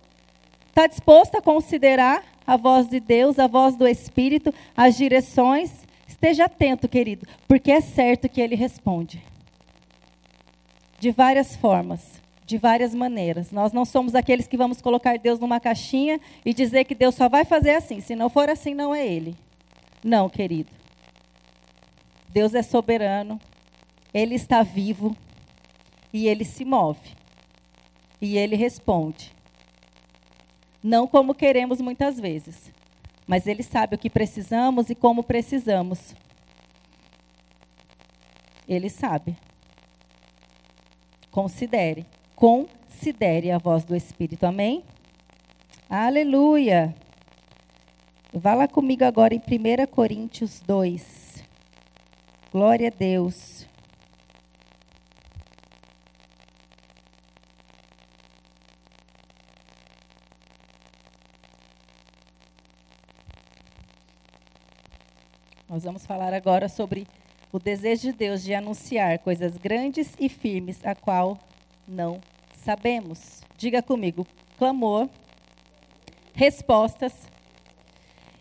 Está 0.68 0.88
disposto 0.88 1.36
a 1.36 1.42
considerar 1.42 2.24
a 2.46 2.56
voz 2.56 2.88
de 2.88 3.00
Deus, 3.00 3.38
a 3.38 3.48
voz 3.48 3.76
do 3.76 3.88
Espírito, 3.88 4.54
as 4.78 4.96
direções? 4.96 5.86
Esteja 6.08 6.46
atento, 6.46 6.88
querido, 6.88 7.28
porque 7.48 7.72
é 7.72 7.82
certo 7.82 8.30
que 8.30 8.40
ele 8.40 8.56
responde. 8.56 9.22
De 11.00 11.12
várias 11.12 11.56
formas 11.56 12.22
de 12.50 12.58
várias 12.58 12.96
maneiras. 12.96 13.52
Nós 13.52 13.72
não 13.72 13.86
somos 13.86 14.16
aqueles 14.16 14.48
que 14.48 14.58
vamos 14.58 14.82
colocar 14.82 15.20
Deus 15.20 15.40
numa 15.40 15.60
caixinha 15.60 16.20
e 16.44 16.52
dizer 16.52 16.84
que 16.84 16.96
Deus 16.96 17.14
só 17.14 17.30
vai 17.30 17.46
fazer 17.46 17.76
assim. 17.76 18.02
Se 18.02 18.16
não 18.16 18.28
for 18.28 18.50
assim, 18.50 18.74
não 18.74 18.94
é 18.94 19.06
Ele. 19.06 19.36
Não, 20.04 20.28
querido. 20.28 20.72
Deus 22.28 22.56
é 22.56 22.64
soberano, 22.64 23.40
Ele 24.12 24.34
está 24.34 24.64
vivo 24.64 25.16
e 26.12 26.28
Ele 26.28 26.44
se 26.44 26.66
move. 26.66 27.16
E 28.20 28.36
Ele 28.36 28.56
responde. 28.56 29.32
Não 30.82 31.06
como 31.06 31.36
queremos 31.36 31.80
muitas 31.80 32.20
vezes, 32.20 32.72
mas 33.28 33.46
Ele 33.46 33.62
sabe 33.62 33.94
o 33.94 34.00
que 34.00 34.10
precisamos 34.10 34.90
e 34.90 34.96
como 34.96 35.22
precisamos. 35.22 36.16
Ele 38.68 38.90
sabe. 38.90 39.38
Considere 41.30 42.08
considere 42.40 43.52
a 43.52 43.58
voz 43.58 43.84
do 43.84 43.94
Espírito. 43.94 44.46
Amém? 44.46 44.82
Aleluia. 45.90 46.96
Vá 48.34 48.54
lá 48.54 48.66
comigo 48.66 49.04
agora 49.04 49.36
em 49.36 49.40
1 49.40 49.86
Coríntios 49.88 50.62
2. 50.62 51.44
Glória 52.50 52.88
a 52.88 52.98
Deus. 52.98 53.68
Nós 65.68 65.84
vamos 65.84 66.06
falar 66.06 66.34
agora 66.34 66.70
sobre 66.70 67.06
o 67.52 67.60
desejo 67.60 68.04
de 68.04 68.14
Deus 68.14 68.42
de 68.42 68.54
anunciar 68.54 69.20
coisas 69.20 69.58
grandes 69.58 70.16
e 70.18 70.30
firmes, 70.30 70.86
a 70.86 70.96
qual 70.96 71.38
não 71.86 72.22
sabemos. 72.60 73.42
Diga 73.58 73.82
comigo: 73.82 74.26
clamor, 74.58 75.10
respostas 76.34 77.28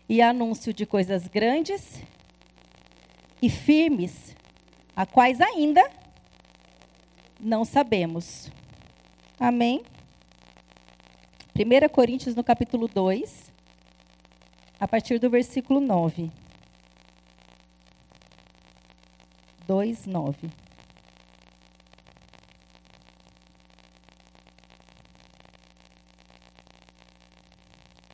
e 0.07 0.21
anúncio 0.21 0.73
de 0.73 0.85
coisas 0.85 1.27
grandes 1.27 2.01
e 3.41 3.49
firmes, 3.49 4.35
a 4.95 5.05
quais 5.05 5.39
ainda 5.39 5.89
não 7.39 7.63
sabemos. 7.63 8.51
Amém? 9.39 9.81
1 11.55 11.89
Coríntios, 11.89 12.35
no 12.35 12.43
capítulo 12.43 12.87
2, 12.87 13.51
a 14.79 14.87
partir 14.87 15.19
do 15.19 15.29
versículo 15.29 15.79
9. 15.79 16.31
2, 19.67 20.05
9. 20.05 20.49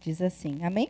Diz 0.05 0.21
assim, 0.21 0.63
amém? 0.63 0.87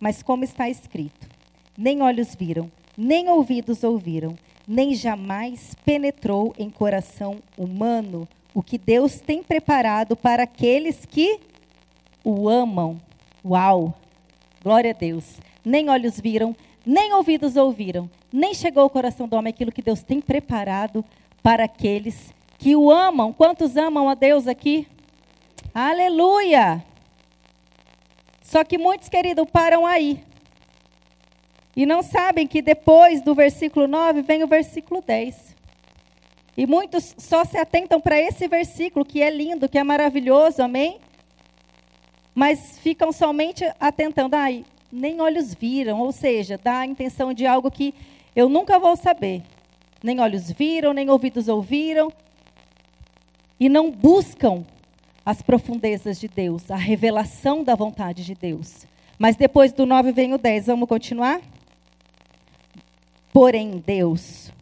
Mas 0.00 0.22
como 0.22 0.42
está 0.42 0.70
escrito: 0.70 1.28
nem 1.76 2.00
olhos 2.00 2.34
viram, 2.34 2.72
nem 2.96 3.28
ouvidos 3.28 3.84
ouviram, 3.84 4.38
nem 4.66 4.94
jamais 4.94 5.74
penetrou 5.84 6.54
em 6.58 6.70
coração 6.70 7.40
humano 7.58 8.26
o 8.54 8.62
que 8.62 8.78
Deus 8.78 9.20
tem 9.20 9.42
preparado 9.42 10.16
para 10.16 10.44
aqueles 10.44 11.04
que 11.04 11.40
o 12.24 12.48
amam. 12.48 12.98
Uau! 13.44 13.92
Glória 14.62 14.92
a 14.92 14.94
Deus. 14.94 15.38
Nem 15.62 15.90
olhos 15.90 16.18
viram, 16.18 16.56
nem 16.86 17.12
ouvidos 17.12 17.54
ouviram, 17.54 18.08
nem 18.32 18.54
chegou 18.54 18.82
ao 18.82 18.88
coração 18.88 19.28
do 19.28 19.36
homem 19.36 19.50
aquilo 19.50 19.72
que 19.72 19.82
Deus 19.82 20.02
tem 20.02 20.22
preparado 20.22 21.04
para 21.42 21.64
aqueles 21.64 22.32
que 22.58 22.74
o 22.74 22.90
amam. 22.90 23.30
Quantos 23.30 23.76
amam 23.76 24.08
a 24.08 24.14
Deus 24.14 24.48
aqui? 24.48 24.88
Aleluia! 25.74 26.93
Só 28.44 28.62
que 28.62 28.76
muitos, 28.76 29.08
queridos, 29.08 29.46
param 29.50 29.86
aí. 29.86 30.22
E 31.74 31.86
não 31.86 32.02
sabem 32.02 32.46
que 32.46 32.60
depois 32.60 33.22
do 33.22 33.34
versículo 33.34 33.88
9 33.88 34.20
vem 34.20 34.44
o 34.44 34.46
versículo 34.46 35.02
10. 35.04 35.56
E 36.56 36.66
muitos 36.66 37.16
só 37.18 37.44
se 37.44 37.56
atentam 37.56 38.00
para 38.00 38.20
esse 38.20 38.46
versículo, 38.46 39.04
que 39.04 39.22
é 39.22 39.30
lindo, 39.30 39.68
que 39.68 39.78
é 39.78 39.82
maravilhoso, 39.82 40.62
amém? 40.62 41.00
Mas 42.32 42.78
ficam 42.78 43.10
somente 43.10 43.64
atentando, 43.80 44.36
ai, 44.36 44.64
nem 44.92 45.20
olhos 45.20 45.54
viram, 45.54 45.98
ou 46.00 46.12
seja, 46.12 46.60
dá 46.62 46.80
a 46.80 46.86
intenção 46.86 47.32
de 47.32 47.46
algo 47.46 47.70
que 47.70 47.94
eu 48.36 48.48
nunca 48.48 48.78
vou 48.78 48.94
saber. 48.94 49.42
Nem 50.02 50.20
olhos 50.20 50.50
viram, 50.52 50.92
nem 50.92 51.08
ouvidos 51.08 51.48
ouviram. 51.48 52.12
E 53.58 53.70
não 53.70 53.90
buscam 53.90 54.64
as 55.24 55.40
profundezas 55.40 56.20
de 56.20 56.28
Deus, 56.28 56.70
a 56.70 56.76
revelação 56.76 57.64
da 57.64 57.74
vontade 57.74 58.24
de 58.24 58.34
Deus. 58.34 58.86
Mas 59.18 59.36
depois 59.36 59.72
do 59.72 59.86
9 59.86 60.12
vem 60.12 60.34
o 60.34 60.38
10. 60.38 60.66
Vamos 60.66 60.88
continuar? 60.88 61.40
Porém, 63.32 63.82
Deus, 63.84 64.52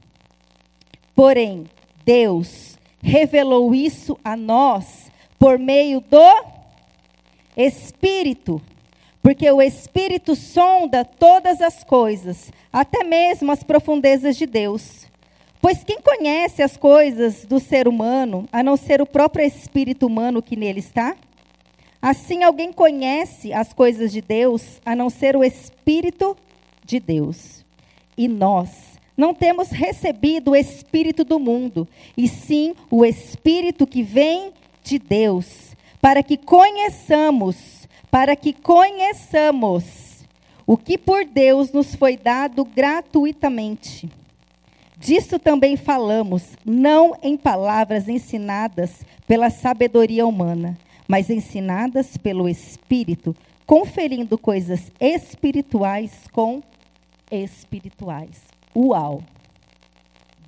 porém, 1.14 1.66
Deus 2.04 2.78
revelou 3.02 3.74
isso 3.74 4.18
a 4.24 4.36
nós 4.36 5.10
por 5.38 5.58
meio 5.58 6.00
do 6.00 6.44
Espírito. 7.56 8.62
Porque 9.20 9.50
o 9.50 9.60
Espírito 9.60 10.34
sonda 10.34 11.04
todas 11.04 11.60
as 11.60 11.84
coisas, 11.84 12.50
até 12.72 13.04
mesmo 13.04 13.52
as 13.52 13.62
profundezas 13.62 14.36
de 14.36 14.46
Deus. 14.46 15.06
Pois 15.62 15.84
quem 15.84 16.00
conhece 16.00 16.60
as 16.60 16.76
coisas 16.76 17.44
do 17.44 17.60
ser 17.60 17.86
humano, 17.86 18.48
a 18.52 18.64
não 18.64 18.76
ser 18.76 19.00
o 19.00 19.06
próprio 19.06 19.46
espírito 19.46 20.08
humano 20.08 20.42
que 20.42 20.56
nele 20.56 20.80
está? 20.80 21.14
Assim, 22.02 22.42
alguém 22.42 22.72
conhece 22.72 23.52
as 23.52 23.72
coisas 23.72 24.10
de 24.10 24.20
Deus, 24.20 24.80
a 24.84 24.96
não 24.96 25.08
ser 25.08 25.36
o 25.36 25.44
Espírito 25.44 26.36
de 26.84 26.98
Deus. 26.98 27.64
E 28.18 28.26
nós 28.26 28.98
não 29.16 29.32
temos 29.32 29.68
recebido 29.68 30.50
o 30.50 30.56
espírito 30.56 31.22
do 31.22 31.38
mundo, 31.38 31.86
e 32.16 32.26
sim 32.26 32.74
o 32.90 33.04
espírito 33.04 33.86
que 33.86 34.02
vem 34.02 34.52
de 34.82 34.98
Deus, 34.98 35.76
para 36.00 36.24
que 36.24 36.36
conheçamos, 36.36 37.86
para 38.10 38.34
que 38.34 38.52
conheçamos 38.52 40.24
o 40.66 40.76
que 40.76 40.98
por 40.98 41.24
Deus 41.24 41.70
nos 41.70 41.94
foi 41.94 42.16
dado 42.16 42.64
gratuitamente. 42.64 44.10
Disso 45.02 45.36
também 45.36 45.76
falamos, 45.76 46.56
não 46.64 47.16
em 47.24 47.36
palavras 47.36 48.08
ensinadas 48.08 49.04
pela 49.26 49.50
sabedoria 49.50 50.24
humana, 50.24 50.78
mas 51.08 51.28
ensinadas 51.28 52.16
pelo 52.16 52.48
Espírito, 52.48 53.34
conferindo 53.66 54.38
coisas 54.38 54.92
espirituais 55.00 56.12
com 56.30 56.62
espirituais. 57.32 58.44
Uau! 58.76 59.24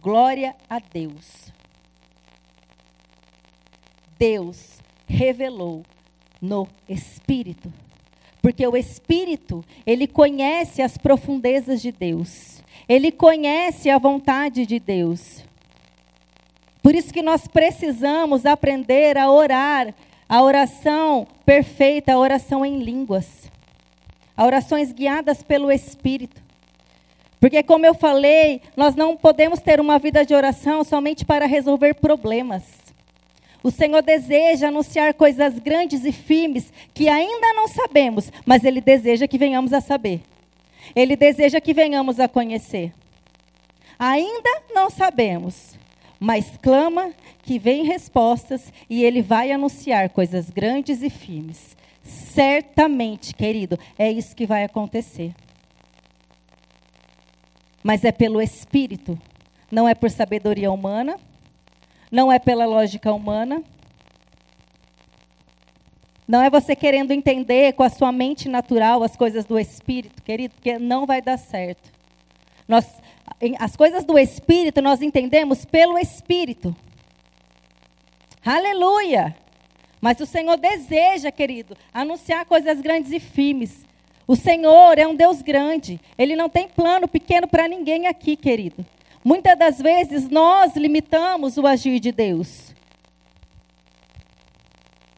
Glória 0.01 0.55
a 0.71 0.79
Deus. 0.79 1.53
Deus 4.17 4.79
revelou 5.09 5.83
no 6.41 6.69
Espírito. 6.89 7.73
Porque 8.41 8.65
o 8.65 8.77
Espírito, 8.77 9.65
ele 9.85 10.07
conhece 10.07 10.81
as 10.81 10.97
profundezas 10.97 11.83
de 11.83 11.91
Deus. 11.91 12.63
Ele 12.89 13.11
conhece 13.11 13.89
a 13.91 13.99
vontade 13.99 14.67
de 14.67 14.79
Deus. 14.79 15.43
Por 16.83 16.95
isso 16.95 17.13
que 17.13 17.23
nós 17.23 17.47
precisamos 17.47 18.45
aprender 18.45 19.17
a 19.17 19.31
orar 19.31 19.95
a 20.29 20.43
oração 20.43 21.27
perfeita, 21.47 22.13
a 22.13 22.19
oração 22.19 22.65
em 22.65 22.79
línguas. 22.79 23.51
A 24.37 24.45
orações 24.45 24.93
guiadas 24.93 25.43
pelo 25.43 25.71
Espírito. 25.71 26.43
Porque, 27.41 27.63
como 27.63 27.87
eu 27.87 27.95
falei, 27.95 28.61
nós 28.77 28.95
não 28.95 29.17
podemos 29.17 29.61
ter 29.61 29.81
uma 29.81 29.99
vida 29.99 30.25
de 30.25 30.35
oração 30.35 30.83
somente 30.83 31.25
para 31.25 31.47
resolver 31.47 31.95
problemas. 31.95 32.63
O 33.63 33.71
Senhor 33.71 34.03
deseja 34.03 34.69
anunciar 34.69 35.15
coisas 35.15 35.59
grandes 35.59 36.05
e 36.05 36.13
firmes 36.13 36.73
que 36.93 37.09
ainda 37.09 37.55
não 37.55 37.67
sabemos, 37.69 38.31
mas 38.45 38.65
Ele 38.65 38.81
deseja 38.81 39.27
que 39.27 39.39
venhamos 39.39 39.73
a 39.73 39.81
saber. 39.81 40.21
Ele 40.95 41.17
deseja 41.17 41.61
que 41.61 41.75
venhamos 41.75 42.19
a 42.19 42.29
conhecer. 42.29 42.93
Ainda 43.99 44.63
não 44.75 44.91
sabemos, 44.91 45.79
mas 46.19 46.57
clama 46.61 47.13
que 47.43 47.59
vem 47.59 47.85
respostas 47.85 48.73
e 48.89 49.05
Ele 49.05 49.23
vai 49.23 49.53
anunciar 49.53 50.11
coisas 50.11 50.51
grandes 50.51 51.03
e 51.03 51.11
firmes. 51.11 51.77
Certamente, 52.03 53.35
querido, 53.35 53.79
é 53.99 54.11
isso 54.11 54.35
que 54.35 54.47
vai 54.47 54.65
acontecer 54.65 55.35
mas 57.85 58.03
é 58.03 58.11
pelo 58.11 58.41
Espírito, 58.41 59.21
não 59.71 59.87
é 59.87 59.95
por 59.95 60.11
sabedoria 60.11 60.73
humana, 60.73 61.21
não 62.11 62.33
é 62.33 62.39
pela 62.39 62.65
lógica 62.65 63.13
humana. 63.13 63.63
Não 66.27 66.43
é 66.43 66.49
você 66.49 66.75
querendo 66.75 67.11
entender 67.11 67.75
com 67.75 67.83
a 67.83 67.91
sua 67.91 68.11
mente 68.11 68.49
natural 68.49 69.03
as 69.03 69.15
coisas 69.15 69.45
do 69.45 69.59
Espírito, 69.59 70.23
querido, 70.23 70.55
porque 70.55 70.79
não 70.79 71.05
vai 71.05 71.21
dar 71.21 71.37
certo. 71.37 71.93
Nós, 72.67 72.87
as 73.59 73.77
coisas 73.77 74.05
do 74.05 74.19
Espírito 74.19 74.81
nós 74.81 75.03
entendemos 75.03 75.65
pelo 75.65 75.99
Espírito. 75.99 76.75
Aleluia! 78.45 79.37
Mas 80.01 80.21
o 80.21 80.27
Senhor 80.27 80.57
deseja, 80.57 81.31
querido, 81.31 81.77
anunciar 81.93 82.45
coisas 82.45 82.81
grandes 82.81 83.11
e 83.13 83.21
firmes. 83.21 83.87
O 84.27 84.37
Senhor 84.37 84.99
é 84.99 85.07
um 85.07 85.15
Deus 85.15 85.43
grande. 85.43 86.01
Ele 86.19 86.35
não 86.37 86.49
tem 86.49 86.69
plano 86.69 87.07
pequeno 87.07 87.47
para 87.47 87.69
ninguém 87.69 88.07
aqui, 88.07 88.37
querido. 88.37 88.85
Muitas 89.23 89.59
das 89.59 89.79
vezes 89.79 90.29
nós 90.29 90.77
limitamos 90.77 91.57
o 91.57 91.67
agir 91.67 92.01
de 92.01 92.13
Deus. 92.13 92.74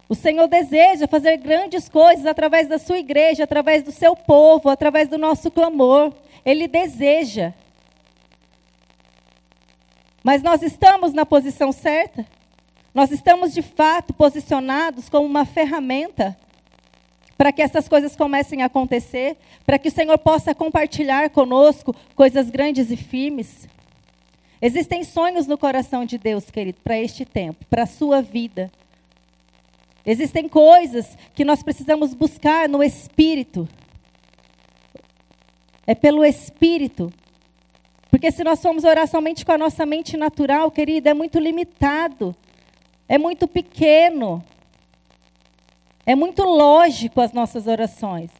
O 0.09 0.15
Senhor 0.15 0.47
deseja 0.47 1.09
fazer 1.09 1.37
grandes 1.39 1.89
coisas 1.89 2.27
através 2.27 2.69
da 2.69 2.79
sua 2.79 2.99
igreja, 2.99 3.45
através 3.45 3.83
do 3.83 3.91
seu 3.91 4.15
povo, 4.15 4.69
através 4.69 5.09
do 5.09 5.19
nosso 5.19 5.51
clamor. 5.51 6.13
Ele 6.45 6.69
deseja. 6.69 7.53
Mas 10.23 10.43
nós 10.43 10.63
estamos 10.63 11.13
na 11.13 11.27
posição 11.27 11.73
certa? 11.73 12.27
Nós 12.95 13.11
estamos 13.11 13.53
de 13.53 13.63
fato 13.63 14.15
posicionados 14.15 15.09
como 15.09 15.27
uma 15.27 15.45
ferramenta 15.45 16.37
para 17.37 17.53
que 17.53 17.61
essas 17.61 17.89
coisas 17.89 18.17
comecem 18.17 18.63
a 18.63 18.67
acontecer, 18.67 19.37
para 19.67 19.79
que 19.79 19.89
o 19.89 19.93
Senhor 19.93 20.17
possa 20.19 20.55
compartilhar 20.55 21.29
conosco 21.31 21.95
coisas 22.15 22.49
grandes 22.49 22.91
e 22.91 22.97
firmes. 22.97 23.69
Existem 24.61 25.05
sonhos 25.05 25.47
no 25.47 25.59
coração 25.59 26.05
de 26.07 26.17
Deus, 26.17 26.51
querido, 26.51 26.81
para 26.83 26.99
este 26.99 27.25
tempo, 27.25 27.65
para 27.69 27.83
a 27.83 27.87
sua 27.87 28.23
vida. 28.23 28.71
Existem 30.07 30.49
coisas 30.49 31.19
que 31.35 31.45
nós 31.45 31.65
precisamos 31.65 32.15
buscar 32.15 32.69
no 32.69 32.83
Espírito. 32.83 33.69
é 35.85 35.95
pelo 35.95 36.25
Espírito. 36.25 37.13
Porque 38.11 38.31
se 38.33 38.43
nós 38.43 38.61
formos 38.61 38.85
orar 38.85 39.07
somente 39.07 39.45
com 39.45 39.53
a 39.53 39.59
nossa 39.59 39.85
mente 39.85 40.17
natural, 40.17 40.71
querida, 40.71 41.11
é 41.11 41.15
muito 41.15 41.39
limitado, 41.39 42.35
é 43.09 43.19
muito 43.19 43.47
pequeno, 43.47 44.43
é 46.05 46.15
muito 46.15 46.43
lógico 46.43 47.21
as 47.21 47.33
nossas 47.33 47.67
orações. 47.67 48.31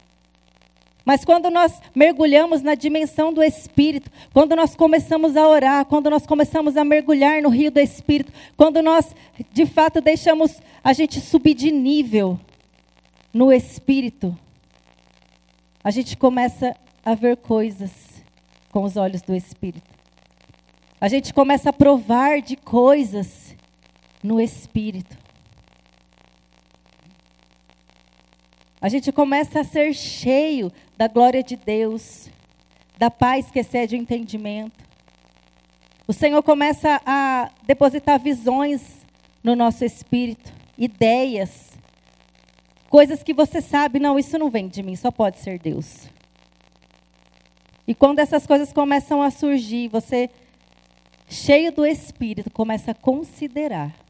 Mas 1.07 1.23
quando 1.23 1.49
nós 1.49 1.81
mergulhamos 1.95 2.61
na 2.61 2.75
dimensão 2.75 3.31
do 3.31 3.41
Espírito, 3.41 4.11
quando 4.33 4.57
nós 4.57 4.75
começamos 4.75 5.37
a 5.37 5.47
orar, 5.47 5.85
quando 5.85 6.09
nós 6.09 6.27
começamos 6.27 6.75
a 6.75 6.83
mergulhar 6.83 7.41
no 7.41 7.47
rio 7.47 7.71
do 7.71 7.79
Espírito, 7.79 8.33
quando 8.57 8.81
nós 8.81 9.15
de 9.53 9.65
fato 9.65 10.01
deixamos 10.01 10.61
a 10.83 10.91
gente 10.91 11.21
subir 11.21 11.53
de 11.53 11.71
nível 11.71 12.37
no 13.33 13.53
Espírito, 13.53 14.37
a 15.81 15.91
gente 15.91 16.17
começa 16.17 16.75
a 17.05 17.15
ver 17.15 17.37
coisas 17.37 18.21
com 18.69 18.83
os 18.83 18.97
olhos 18.97 19.21
do 19.21 19.33
Espírito. 19.33 19.89
A 20.99 21.07
gente 21.07 21.33
começa 21.33 21.69
a 21.69 21.73
provar 21.73 22.41
de 22.41 22.57
coisas 22.57 23.55
no 24.21 24.41
Espírito. 24.41 25.17
A 28.79 28.89
gente 28.89 29.11
começa 29.11 29.61
a 29.61 29.63
ser 29.63 29.93
cheio 29.93 30.71
da 30.95 31.07
glória 31.07 31.41
de 31.41 31.55
Deus, 31.55 32.29
da 32.97 33.09
paz 33.09 33.49
que 33.49 33.59
excede 33.59 33.95
o 33.95 33.99
entendimento. 33.99 34.85
O 36.07 36.13
Senhor 36.13 36.41
começa 36.43 37.01
a 37.05 37.49
depositar 37.65 38.19
visões 38.19 39.05
no 39.43 39.55
nosso 39.55 39.83
espírito, 39.83 40.53
ideias, 40.77 41.71
coisas 42.89 43.23
que 43.23 43.33
você 43.33 43.61
sabe, 43.61 43.99
não, 43.99 44.17
isso 44.17 44.37
não 44.37 44.49
vem 44.49 44.67
de 44.67 44.83
mim, 44.83 44.95
só 44.95 45.11
pode 45.11 45.39
ser 45.39 45.59
Deus. 45.59 46.07
E 47.87 47.95
quando 47.95 48.19
essas 48.19 48.45
coisas 48.45 48.71
começam 48.73 49.21
a 49.21 49.31
surgir, 49.31 49.87
você, 49.87 50.29
cheio 51.29 51.71
do 51.71 51.85
Espírito, 51.85 52.51
começa 52.51 52.91
a 52.91 52.95
considerar. 52.95 54.06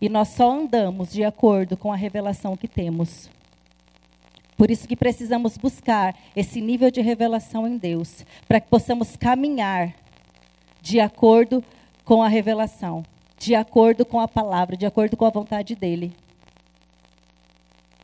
E 0.00 0.08
nós 0.08 0.28
só 0.28 0.50
andamos 0.50 1.12
de 1.12 1.24
acordo 1.24 1.76
com 1.76 1.92
a 1.92 1.96
revelação 1.96 2.56
que 2.56 2.68
temos. 2.68 3.30
Por 4.56 4.70
isso 4.70 4.86
que 4.86 4.96
precisamos 4.96 5.56
buscar 5.56 6.16
esse 6.34 6.60
nível 6.60 6.90
de 6.90 7.00
revelação 7.00 7.66
em 7.66 7.76
Deus, 7.76 8.24
para 8.46 8.60
que 8.60 8.68
possamos 8.68 9.16
caminhar 9.16 9.94
de 10.80 11.00
acordo 11.00 11.64
com 12.04 12.22
a 12.22 12.28
revelação, 12.28 13.04
de 13.38 13.54
acordo 13.54 14.04
com 14.04 14.20
a 14.20 14.28
palavra, 14.28 14.76
de 14.76 14.86
acordo 14.86 15.16
com 15.16 15.24
a 15.24 15.30
vontade 15.30 15.74
dele. 15.74 16.14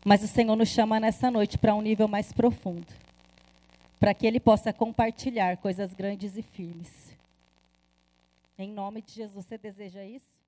Mas 0.05 0.25
o 0.25 0.29
Senhor 0.29 0.57
nos 0.57 0.71
chama 0.71 0.99
nessa 0.99 1.31
noite 1.31 1.59
para 1.59 1.75
um 1.75 1.83
nível 1.83 2.09
mais 2.09 2.33
profundo, 2.33 2.87
para 3.99 4.15
que 4.15 4.27
ele 4.27 4.41
possa 4.41 4.73
compartilhar 4.73 5.59
coisas 5.59 5.93
grandes 5.93 6.37
e 6.37 6.43
firmes. 6.43 7.15
Em 8.59 8.73
nome 8.73 9.03
de 9.03 9.13
Jesus, 9.13 9.45
você 9.47 9.59
deseja 9.59 10.05
isso? 10.05 10.40